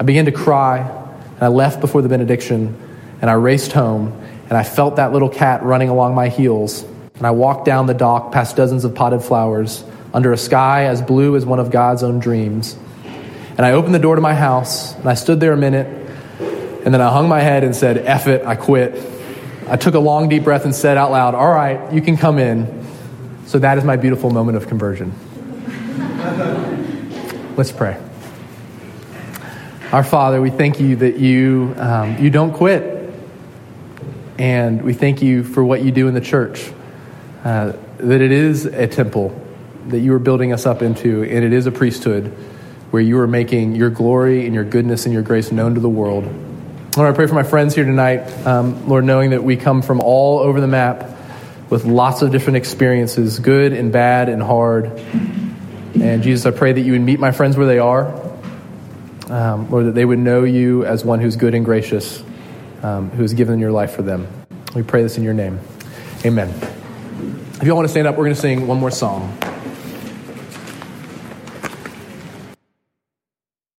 I 0.00 0.02
began 0.02 0.24
to 0.24 0.32
cry, 0.32 0.78
and 0.78 1.42
I 1.42 1.48
left 1.48 1.82
before 1.82 2.00
the 2.00 2.08
benediction, 2.08 2.74
and 3.20 3.28
I 3.28 3.34
raced 3.34 3.72
home, 3.72 4.18
and 4.48 4.56
I 4.56 4.62
felt 4.62 4.96
that 4.96 5.12
little 5.12 5.28
cat 5.28 5.62
running 5.62 5.90
along 5.90 6.14
my 6.14 6.30
heels, 6.30 6.84
and 7.16 7.26
I 7.26 7.32
walked 7.32 7.66
down 7.66 7.84
the 7.84 7.92
dock 7.92 8.32
past 8.32 8.56
dozens 8.56 8.86
of 8.86 8.94
potted 8.94 9.22
flowers 9.22 9.84
under 10.14 10.32
a 10.32 10.38
sky 10.38 10.84
as 10.86 11.02
blue 11.02 11.36
as 11.36 11.44
one 11.44 11.60
of 11.60 11.70
God's 11.70 12.02
own 12.02 12.18
dreams. 12.18 12.78
And 13.58 13.60
I 13.60 13.72
opened 13.72 13.94
the 13.94 13.98
door 13.98 14.14
to 14.14 14.22
my 14.22 14.32
house, 14.32 14.94
and 14.94 15.06
I 15.06 15.12
stood 15.12 15.38
there 15.38 15.52
a 15.52 15.56
minute, 15.58 15.86
and 16.82 16.94
then 16.94 17.02
I 17.02 17.12
hung 17.12 17.28
my 17.28 17.40
head 17.40 17.62
and 17.62 17.76
said, 17.76 17.98
F 17.98 18.26
it, 18.26 18.46
I 18.46 18.56
quit. 18.56 18.98
I 19.68 19.76
took 19.76 19.92
a 19.92 20.00
long, 20.00 20.30
deep 20.30 20.44
breath 20.44 20.64
and 20.64 20.74
said 20.74 20.96
out 20.96 21.10
loud, 21.10 21.34
All 21.34 21.52
right, 21.52 21.92
you 21.92 22.00
can 22.00 22.16
come 22.16 22.38
in. 22.38 22.86
So 23.44 23.58
that 23.58 23.76
is 23.76 23.84
my 23.84 23.96
beautiful 23.96 24.30
moment 24.30 24.56
of 24.56 24.66
conversion. 24.66 25.12
Let's 27.58 27.70
pray. 27.70 27.98
Our 29.92 30.04
Father, 30.04 30.40
we 30.40 30.50
thank 30.50 30.78
you 30.78 30.94
that 30.94 31.18
you, 31.18 31.74
um, 31.76 32.16
you 32.18 32.30
don't 32.30 32.52
quit. 32.52 33.12
And 34.38 34.82
we 34.82 34.94
thank 34.94 35.20
you 35.20 35.42
for 35.42 35.64
what 35.64 35.82
you 35.82 35.90
do 35.90 36.06
in 36.06 36.14
the 36.14 36.20
church, 36.20 36.70
uh, 37.42 37.72
that 37.98 38.20
it 38.20 38.30
is 38.30 38.66
a 38.66 38.86
temple 38.86 39.34
that 39.88 39.98
you 39.98 40.14
are 40.14 40.20
building 40.20 40.52
us 40.52 40.64
up 40.64 40.80
into, 40.80 41.24
and 41.24 41.44
it 41.44 41.52
is 41.52 41.66
a 41.66 41.72
priesthood 41.72 42.26
where 42.92 43.02
you 43.02 43.18
are 43.18 43.26
making 43.26 43.74
your 43.74 43.90
glory 43.90 44.46
and 44.46 44.54
your 44.54 44.62
goodness 44.62 45.06
and 45.06 45.12
your 45.12 45.24
grace 45.24 45.50
known 45.50 45.74
to 45.74 45.80
the 45.80 45.88
world. 45.88 46.22
Lord, 46.96 47.12
I 47.12 47.16
pray 47.16 47.26
for 47.26 47.34
my 47.34 47.42
friends 47.42 47.74
here 47.74 47.84
tonight, 47.84 48.46
um, 48.46 48.88
Lord, 48.88 49.04
knowing 49.04 49.30
that 49.30 49.42
we 49.42 49.56
come 49.56 49.82
from 49.82 50.00
all 50.00 50.38
over 50.38 50.60
the 50.60 50.68
map 50.68 51.10
with 51.68 51.84
lots 51.84 52.22
of 52.22 52.30
different 52.30 52.58
experiences, 52.58 53.40
good 53.40 53.72
and 53.72 53.90
bad 53.90 54.28
and 54.28 54.40
hard. 54.40 54.84
And 56.00 56.22
Jesus, 56.22 56.46
I 56.46 56.56
pray 56.56 56.74
that 56.74 56.80
you 56.80 56.92
would 56.92 57.00
meet 57.00 57.18
my 57.18 57.32
friends 57.32 57.56
where 57.56 57.66
they 57.66 57.80
are 57.80 58.29
um, 59.30 59.70
Lord, 59.70 59.86
that 59.86 59.94
they 59.94 60.04
would 60.04 60.18
know 60.18 60.44
you 60.44 60.84
as 60.84 61.04
one 61.04 61.20
who's 61.20 61.36
good 61.36 61.54
and 61.54 61.64
gracious, 61.64 62.22
um, 62.82 63.10
who 63.10 63.22
has 63.22 63.32
given 63.32 63.58
your 63.58 63.72
life 63.72 63.92
for 63.92 64.02
them. 64.02 64.26
We 64.74 64.82
pray 64.82 65.02
this 65.02 65.16
in 65.16 65.24
your 65.24 65.34
name. 65.34 65.60
Amen. 66.24 66.48
If 66.48 67.64
you 67.64 67.70
all 67.70 67.76
want 67.76 67.86
to 67.86 67.90
stand 67.90 68.06
up, 68.06 68.16
we're 68.16 68.24
going 68.24 68.34
to 68.34 68.40
sing 68.40 68.66
one 68.66 68.78
more 68.78 68.90
song. 68.90 69.36